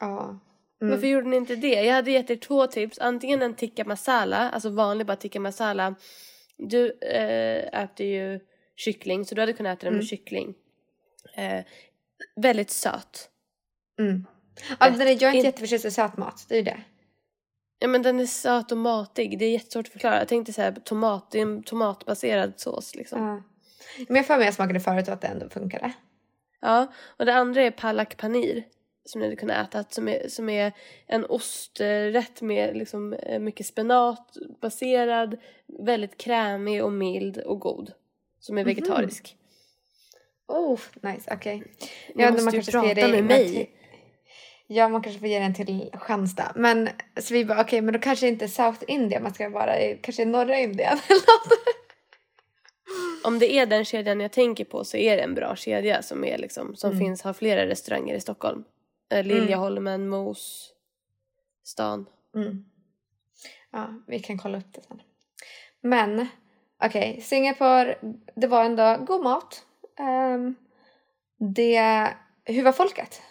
Ja. 0.00 0.38
Mm. 0.82 0.94
Varför 0.94 1.06
gjorde 1.06 1.28
ni 1.28 1.36
inte 1.36 1.56
det? 1.56 1.82
Jag 1.82 1.94
hade 1.94 2.10
gett 2.10 2.30
er 2.30 2.36
två 2.36 2.66
tips. 2.66 2.98
Antingen 2.98 3.42
en 3.42 3.54
tikka 3.54 3.84
masala, 3.84 4.50
alltså 4.50 4.70
vanlig 4.70 5.06
bara 5.06 5.16
tikka 5.16 5.40
masala. 5.40 5.94
Du 6.58 6.98
äh, 7.00 7.82
äter 7.82 8.06
ju 8.06 8.40
kyckling 8.76 9.24
så 9.24 9.34
du 9.34 9.40
hade 9.40 9.52
kunnat 9.52 9.78
äta 9.78 9.86
den 9.86 9.94
med 9.94 10.00
mm. 10.00 10.06
kyckling. 10.06 10.54
Äh, 11.34 11.64
väldigt 12.36 12.70
söt. 12.70 13.30
Mm. 13.98 14.26
Ja, 14.80 14.90
den 14.90 15.00
är, 15.00 15.06
jag 15.06 15.22
är 15.22 15.32
inte 15.32 15.46
jätteförtjust 15.46 15.84
i 15.84 15.90
söt 15.90 16.16
mat, 16.16 16.46
det 16.48 16.54
är 16.54 16.58
ju 16.58 16.64
det. 16.64 16.80
Ja 17.78 17.88
men 17.88 18.02
den 18.02 18.20
är 18.20 18.26
söt 18.26 18.72
och 18.72 18.78
matig, 18.78 19.38
det 19.38 19.44
är 19.44 19.50
jättesvårt 19.50 19.86
att 19.86 19.92
förklara. 19.92 20.18
Jag 20.18 20.28
tänkte 20.28 20.52
säga 20.52 20.72
tomat, 20.72 21.30
det 21.30 21.38
är 21.38 21.42
en 21.42 21.62
tomatbaserad 21.62 22.52
sås 22.56 22.94
liksom. 22.94 23.22
Ja. 23.22 23.42
Men 24.08 24.16
jag 24.16 24.26
får 24.26 24.36
mig 24.36 24.44
jag 24.44 24.54
smakade 24.54 24.80
förut 24.80 25.08
och 25.08 25.14
att 25.14 25.20
det 25.20 25.28
ändå 25.28 25.48
funkade. 25.48 25.92
Ja, 26.60 26.92
och 27.06 27.26
det 27.26 27.34
andra 27.34 27.62
är 27.62 27.70
palak 27.70 28.16
panir 28.16 28.64
som 29.06 29.20
ni 29.20 29.26
hade 29.26 29.36
kunnat 29.36 29.68
äta 29.68 29.84
som 29.90 30.08
är, 30.08 30.28
som 30.28 30.48
är 30.48 30.72
en 31.06 31.24
osträtt 31.24 32.42
med 32.42 32.76
liksom 32.76 33.12
eh, 33.12 33.38
mycket 33.38 33.66
spenat 33.66 34.36
baserad, 34.60 35.36
väldigt 35.66 36.16
krämig 36.16 36.84
och 36.84 36.92
mild 36.92 37.38
och 37.38 37.60
god. 37.60 37.92
Som 38.40 38.58
är 38.58 38.62
mhm. 38.62 38.68
vegetarisk. 38.68 39.36
Mm. 40.48 40.62
Oh, 40.62 40.80
nice, 41.00 41.30
okej. 41.34 41.56
Okay. 41.56 42.24
Ja, 42.24 42.30
måste 42.30 42.44
man 42.44 42.54
ju 42.54 42.62
prata 42.62 43.08
med 43.08 43.24
mig. 43.24 43.70
Ja, 44.66 44.88
man 44.88 45.02
kanske 45.02 45.20
får 45.20 45.28
ge 45.28 45.38
den 45.38 45.54
till 45.54 45.90
Chansta. 45.92 46.52
Men 46.54 46.88
så 47.20 47.34
vi 47.34 47.44
bara, 47.44 47.60
okej, 47.60 47.64
okay, 47.64 47.82
men 47.82 47.94
då 47.94 48.00
kanske 48.00 48.28
inte 48.28 48.48
South 48.48 48.84
India, 48.88 49.20
man 49.20 49.34
ska 49.34 49.48
vara 49.48 49.80
i 49.80 49.98
kanske 50.02 50.24
norra 50.24 50.58
Indien 50.58 50.98
Om 53.24 53.38
det 53.38 53.52
är 53.52 53.66
den 53.66 53.84
kedjan 53.84 54.20
jag 54.20 54.32
tänker 54.32 54.64
på 54.64 54.84
så 54.84 54.96
är 54.96 55.16
det 55.16 55.22
en 55.22 55.34
bra 55.34 55.56
kedja 55.56 56.02
som, 56.02 56.24
är 56.24 56.38
liksom, 56.38 56.76
som 56.76 56.90
mm. 56.90 57.04
finns, 57.04 57.22
har 57.22 57.32
flera 57.32 57.66
restauranger 57.66 58.14
i 58.14 58.20
Stockholm. 58.20 58.64
Eh, 59.10 59.18
mm. 59.18 59.26
Liljeholmen. 59.26 60.08
Mos, 60.08 60.72
stan. 61.62 62.06
Mm. 62.34 62.64
Ja, 63.70 64.02
vi 64.06 64.18
kan 64.18 64.38
kolla 64.38 64.58
upp 64.58 64.72
det 64.72 64.82
sen. 64.82 65.02
Men 65.80 66.26
okej, 66.84 67.10
okay, 67.10 67.20
Singapore, 67.20 67.98
det 68.34 68.46
var 68.46 68.64
ändå 68.64 69.04
god 69.06 69.22
mat. 69.22 69.66
Um, 70.00 70.54
det, 71.54 72.08
hur 72.44 72.62
var 72.62 72.72
folket? 72.72 73.22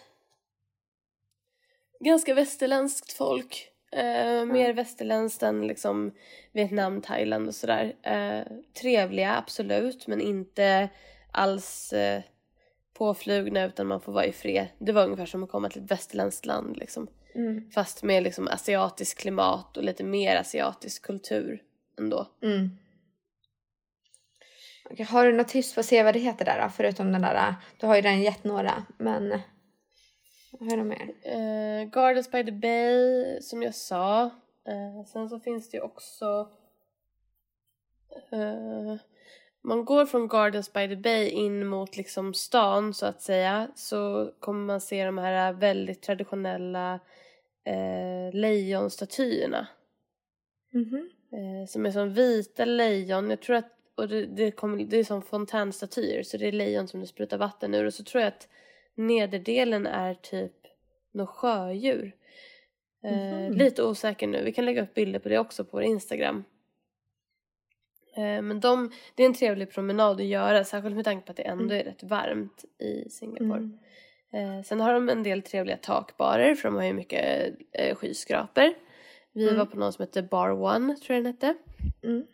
Ganska 2.00 2.34
västerländskt 2.34 3.12
folk. 3.12 3.68
Uh, 3.96 4.00
mm. 4.00 4.48
Mer 4.48 4.72
västerländskt 4.72 5.42
än 5.42 5.66
liksom 5.66 6.12
Vietnam, 6.52 7.02
Thailand 7.02 7.48
och 7.48 7.54
sådär. 7.54 7.84
Uh, 7.84 8.58
trevliga, 8.80 9.36
absolut, 9.36 10.06
men 10.06 10.20
inte 10.20 10.88
alls 11.32 11.92
uh, 11.92 12.20
påflugna 12.98 13.64
utan 13.64 13.86
man 13.86 14.00
får 14.00 14.12
vara 14.12 14.26
i 14.26 14.32
fred. 14.32 14.66
Det 14.78 14.92
var 14.92 15.04
ungefär 15.04 15.26
som 15.26 15.44
att 15.44 15.50
komma 15.50 15.68
till 15.68 15.82
ett 15.82 15.90
västerländskt 15.90 16.46
land 16.46 16.76
liksom. 16.76 17.08
Mm. 17.34 17.70
Fast 17.70 18.02
med 18.02 18.22
liksom 18.22 18.48
asiatisk 18.48 19.18
klimat 19.18 19.76
och 19.76 19.84
lite 19.84 20.04
mer 20.04 20.36
asiatisk 20.36 21.02
kultur 21.02 21.62
ändå. 21.98 22.26
Mm. 22.42 22.70
Okay, 24.90 25.06
har 25.06 25.24
du 25.24 25.32
något 25.32 25.48
tips 25.48 25.74
på 25.74 25.82
sevärdheter 25.82 26.44
där 26.44 26.62
då? 26.62 26.68
Förutom 26.68 27.12
den 27.12 27.22
där, 27.22 27.54
du 27.76 27.86
har 27.86 27.96
ju 27.96 28.02
redan 28.02 28.22
gett 28.22 28.44
några 28.44 28.86
men 28.98 29.40
vad 30.50 30.72
är 30.72 30.76
det 30.76 30.84
mer? 30.84 31.06
Uh, 31.06 31.90
Gardens 31.90 32.30
by 32.30 32.44
the 32.44 32.52
Bay 32.52 33.42
som 33.42 33.62
jag 33.62 33.74
sa. 33.74 34.24
Uh, 34.68 35.04
sen 35.06 35.28
så 35.28 35.40
finns 35.40 35.70
det 35.70 35.76
ju 35.76 35.82
också 35.82 36.50
uh, 38.32 38.96
man 39.66 39.84
går 39.84 40.06
från 40.06 40.28
Gardens 40.28 40.72
by 40.72 40.88
the 40.88 40.96
Bay 40.96 41.28
in 41.28 41.66
mot 41.66 41.96
liksom 41.96 42.34
stan 42.34 42.94
så 42.94 43.06
att 43.06 43.22
säga 43.22 43.68
så 43.74 44.32
kommer 44.40 44.66
man 44.66 44.80
se 44.80 45.04
de 45.04 45.18
här 45.18 45.52
väldigt 45.52 46.02
traditionella 46.02 47.00
eh, 47.64 48.34
lejonstatyerna. 48.34 49.66
Mm 50.74 50.86
-hmm. 50.86 51.04
eh, 51.32 51.66
som 51.66 51.86
är 51.86 51.90
som 51.90 52.14
vita 52.14 52.64
lejon. 52.64 53.30
Jag 53.30 53.40
tror 53.40 53.56
att, 53.56 53.72
och 53.94 54.08
det, 54.08 54.26
det, 54.26 54.50
kommer, 54.50 54.84
det 54.84 54.96
är 54.96 55.04
som 55.04 55.22
fontänstatyer 55.22 56.22
så 56.22 56.36
det 56.36 56.48
är 56.48 56.52
lejon 56.52 56.88
som 56.88 57.00
du 57.00 57.06
sprutar 57.06 57.38
vatten 57.38 57.74
ur 57.74 57.84
och 57.84 57.94
så 57.94 58.04
tror 58.04 58.22
jag 58.22 58.28
att 58.28 58.48
nederdelen 58.94 59.86
är 59.86 60.14
typ 60.14 60.52
något 61.12 61.28
sjödjur. 61.28 62.16
Eh, 63.04 63.34
mm 63.34 63.52
-hmm. 63.52 63.58
Lite 63.58 63.82
osäker 63.82 64.26
nu, 64.26 64.44
vi 64.44 64.52
kan 64.52 64.64
lägga 64.64 64.82
upp 64.82 64.94
bilder 64.94 65.18
på 65.18 65.28
det 65.28 65.38
också 65.38 65.64
på 65.64 65.70
vår 65.72 65.82
Instagram. 65.82 66.44
Eh, 68.16 68.42
men 68.42 68.60
de, 68.60 68.90
det 69.14 69.22
är 69.22 69.26
en 69.26 69.34
trevlig 69.34 69.70
promenad 69.70 70.20
att 70.20 70.26
göra, 70.26 70.64
särskilt 70.64 70.96
med 70.96 71.04
tanke 71.04 71.26
på 71.26 71.30
att 71.30 71.36
det 71.36 71.42
ändå 71.42 71.64
mm. 71.64 71.80
är 71.80 71.84
rätt 71.84 72.02
varmt 72.02 72.64
i 72.78 73.10
Singapore. 73.10 73.58
Mm. 73.58 73.78
Eh, 74.32 74.62
sen 74.62 74.80
har 74.80 74.94
de 74.94 75.08
en 75.08 75.22
del 75.22 75.42
trevliga 75.42 75.76
takbarer 75.76 76.54
för 76.54 76.68
de 76.68 76.74
har 76.74 76.84
ju 76.84 76.92
mycket 76.92 77.54
eh, 77.72 77.96
skyskrapor. 77.96 78.74
Vi 79.32 79.42
mm. 79.42 79.58
var 79.58 79.66
på 79.66 79.78
någon 79.78 79.92
som 79.92 80.02
hette 80.02 80.22
Bar 80.22 80.50
One, 80.50 80.96
tror 80.96 81.16
jag 81.16 81.24
den 81.24 81.32
hette. 81.32 81.54
Mm. 82.02 82.26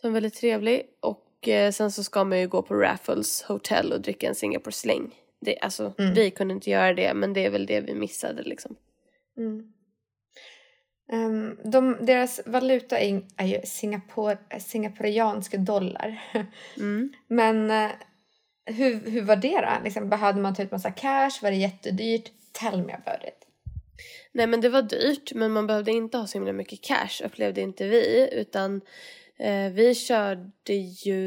Som 0.00 0.10
är 0.10 0.14
väldigt 0.14 0.34
trevlig. 0.34 0.82
Och 1.00 1.48
sen 1.72 1.90
så 1.90 2.04
ska 2.04 2.24
man 2.24 2.40
ju 2.40 2.48
gå 2.48 2.62
på 2.62 2.74
Raffles 2.74 3.42
Hotel 3.42 3.92
och 3.92 4.00
dricka 4.00 4.28
en 4.28 4.34
Singapore 4.34 4.72
sling. 4.72 5.14
Det, 5.40 5.58
alltså, 5.58 5.92
mm. 5.98 6.14
vi 6.14 6.30
kunde 6.30 6.54
inte 6.54 6.70
göra 6.70 6.94
det 6.94 7.14
men 7.14 7.32
det 7.32 7.44
är 7.44 7.50
väl 7.50 7.66
det 7.66 7.80
vi 7.80 7.94
missade 7.94 8.42
liksom. 8.42 8.76
Mm. 9.36 9.72
Um, 11.12 11.58
de, 11.64 11.96
deras 12.00 12.40
valuta 12.46 12.98
är, 12.98 13.22
är 13.36 13.46
ju 13.46 13.60
Singapore, 13.64 14.38
singaporianska 14.60 15.56
dollar. 15.56 16.22
Mm. 16.76 17.12
Men 17.28 17.70
uh, 17.70 17.90
hur, 18.66 19.10
hur 19.10 19.22
var 19.22 19.36
det 19.36 19.60
då? 19.60 19.84
Liksom, 19.84 20.08
behövde 20.08 20.40
man 20.40 20.54
ta 20.54 20.62
ut 20.62 20.70
massa 20.70 20.90
cash? 20.90 21.42
Var 21.42 21.50
det 21.50 21.56
jättedyrt? 21.56 22.30
Tell 22.52 22.82
me 22.82 22.92
about 22.92 23.28
it. 23.28 23.46
Nej 24.32 24.46
men 24.46 24.60
det 24.60 24.68
var 24.68 24.82
dyrt 24.82 25.32
men 25.34 25.52
man 25.52 25.66
behövde 25.66 25.90
inte 25.90 26.18
ha 26.18 26.26
så 26.26 26.38
himla 26.38 26.52
mycket 26.52 26.80
cash 26.80 27.24
upplevde 27.24 27.60
inte 27.60 27.86
vi 27.86 28.28
utan 28.32 28.80
eh, 29.38 29.72
vi 29.72 29.94
körde 29.94 30.74
ju 30.74 31.24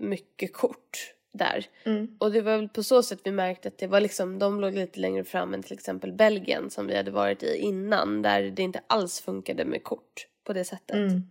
mycket 0.00 0.52
kort 0.52 1.15
där. 1.36 1.66
Mm. 1.84 2.16
Och 2.18 2.32
det 2.32 2.42
var 2.42 2.56
väl 2.56 2.68
på 2.68 2.82
så 2.82 3.02
sätt 3.02 3.20
vi 3.24 3.32
märkte 3.32 3.68
att 3.68 3.78
det 3.78 3.86
var 3.86 4.00
liksom, 4.00 4.38
de 4.38 4.60
låg 4.60 4.74
lite 4.74 5.00
längre 5.00 5.24
fram 5.24 5.54
än 5.54 5.62
till 5.62 5.72
exempel 5.72 6.12
Belgien 6.12 6.70
som 6.70 6.86
vi 6.86 6.96
hade 6.96 7.10
varit 7.10 7.42
i 7.42 7.56
innan 7.56 8.22
där 8.22 8.42
det 8.42 8.62
inte 8.62 8.80
alls 8.86 9.20
funkade 9.20 9.64
med 9.64 9.84
kort 9.84 10.26
på 10.44 10.52
det 10.52 10.64
sättet. 10.64 10.96
Mm. 10.96 11.22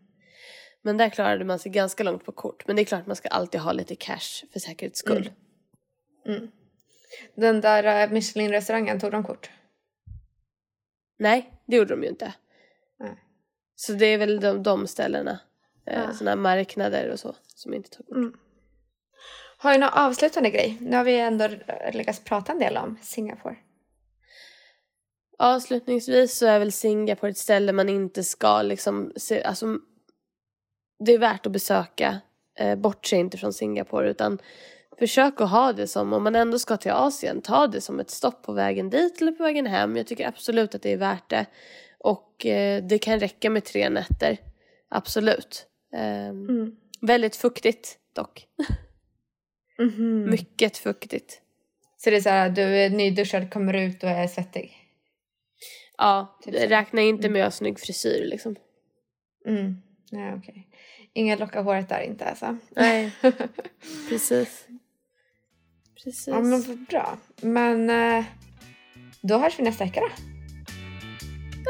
Men 0.82 0.98
där 0.98 1.10
klarade 1.10 1.46
man 1.46 1.60
sig 1.60 1.72
ganska 1.72 2.04
långt 2.04 2.26
på 2.26 2.32
kort. 2.32 2.68
Men 2.68 2.76
det 2.76 2.82
är 2.82 2.86
klart 2.86 3.08
man 3.08 3.16
ska 3.16 3.30
alltid 3.30 3.62
ha 3.62 3.72
lite 3.72 3.96
cash 3.96 4.46
för 4.54 4.60
säkerhets 4.60 5.00
skull. 5.00 5.32
Mm. 6.26 6.38
mm. 6.38 6.52
Den 7.36 7.62
där 7.62 8.08
uh, 8.08 8.14
Michelin-restaurangen, 8.14 9.00
tog 9.00 9.12
de 9.12 9.24
kort? 9.24 9.50
Nej, 11.18 11.62
det 11.66 11.76
gjorde 11.76 11.94
de 11.94 12.04
ju 12.04 12.10
inte. 12.10 12.34
Nej. 13.00 13.24
Så 13.76 13.94
det 13.94 14.06
är 14.06 14.18
väl 14.18 14.40
de, 14.40 14.64
de 14.64 14.88
ställena, 14.88 15.40
eh, 15.86 16.04
ja. 16.04 16.14
sådana 16.14 16.36
marknader 16.36 17.10
och 17.10 17.20
så, 17.20 17.36
som 17.48 17.74
inte 17.74 17.90
tar 17.90 18.04
kort. 18.04 18.40
Har 19.58 19.74
du 19.74 19.80
någon 19.80 19.90
avslutande 19.90 20.50
grej? 20.50 20.78
Nu 20.82 20.98
har 20.98 21.04
vi 21.04 21.20
ändå 21.20 21.50
lyckats 21.94 22.24
prata 22.24 22.52
en 22.52 22.60
del 22.60 22.78
om 22.78 22.98
Singapore. 23.02 23.56
Avslutningsvis 25.40 26.38
så 26.38 26.46
är 26.46 26.60
väl 26.60 26.72
Singapore 26.72 27.32
ett 27.32 27.38
ställe 27.38 27.74
man 27.74 27.90
inte 27.90 28.24
ska 28.24 28.62
liksom 28.62 29.14
se, 29.16 29.44
alltså 29.44 29.78
det 31.06 31.14
är 31.14 31.18
värt 31.18 31.46
att 31.46 31.52
besöka. 31.52 32.22
Eh, 32.60 32.76
bortse 32.76 33.16
inte 33.16 33.38
från 33.38 33.54
Singapore 33.54 34.10
utan 34.10 34.40
försök 35.00 35.42
att 35.42 35.50
ha 35.50 35.74
det 35.74 35.88
som, 35.88 36.14
om 36.14 36.24
man 36.24 36.36
ändå 36.36 36.60
ska 36.60 36.78
till 36.78 36.92
Asien, 36.92 37.42
ta 37.42 37.68
det 37.68 37.82
som 37.82 38.00
ett 38.00 38.10
stopp 38.10 38.44
på 38.44 38.54
vägen 38.54 38.90
dit 38.90 39.22
eller 39.22 39.32
på 39.32 39.44
vägen 39.44 39.66
hem. 39.66 39.98
Jag 39.98 40.08
tycker 40.08 40.28
absolut 40.28 40.76
att 40.76 40.82
det 40.82 40.94
är 40.94 40.98
värt 40.98 41.30
det. 41.30 41.46
Och 42.00 42.46
eh, 42.46 42.84
det 42.84 42.98
kan 42.98 43.20
räcka 43.20 43.50
med 43.50 43.66
tre 43.66 43.90
nätter. 43.90 44.38
Absolut. 44.90 45.66
Eh, 45.94 46.28
mm. 46.28 46.76
Väldigt 47.02 47.36
fuktigt 47.36 47.98
dock. 48.14 48.48
Mm-hmm. 49.80 50.30
Mycket 50.30 50.78
fuktigt. 50.78 51.42
Så 51.98 52.10
det 52.10 52.16
är 52.16 52.22
så 52.22 52.30
här, 52.30 52.50
du 52.50 52.62
är 52.62 52.90
nyduschad, 52.90 53.54
kommer 53.54 53.74
ut 53.74 54.04
och 54.04 54.10
är 54.10 54.28
svettig. 54.28 54.78
Ja, 55.98 56.40
Typ 56.44 56.56
räkna 56.56 57.02
inte 57.02 57.30
med 57.30 57.42
att 57.42 57.46
ha 57.46 57.52
snygg 57.52 57.80
frisyr 57.80 58.26
liksom. 58.26 58.56
Mm. 59.48 59.76
Nej, 60.12 60.34
okej. 60.34 60.68
Inga 61.14 61.36
lockar 61.36 61.64
håret 61.64 61.90
där 61.90 62.02
inte 62.02 62.26
alltså. 62.26 62.58
Nej, 62.70 63.12
precis. 64.10 64.68
Precis. 66.04 66.28
Ja, 66.28 66.42
men 66.42 66.62
vad 66.62 66.78
bra. 66.78 67.18
Men 67.42 67.90
eh, 67.90 68.26
då 69.22 69.38
hörs 69.38 69.60
vi 69.60 69.64
nästa 69.64 69.84
vecka 69.86 70.00
då. 70.00 70.08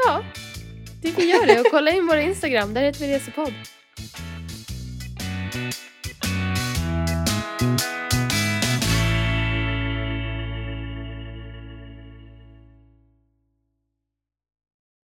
Ja, 0.06 0.24
det 1.02 1.18
vi 1.18 1.30
gör 1.30 1.46
det. 1.46 1.60
Och 1.60 1.66
kolla 1.70 1.90
in 1.90 2.06
vår 2.06 2.16
Instagram, 2.16 2.74
där 2.74 2.82
heter 2.82 3.00
vi 3.00 3.14
Resepodd. 3.14 3.52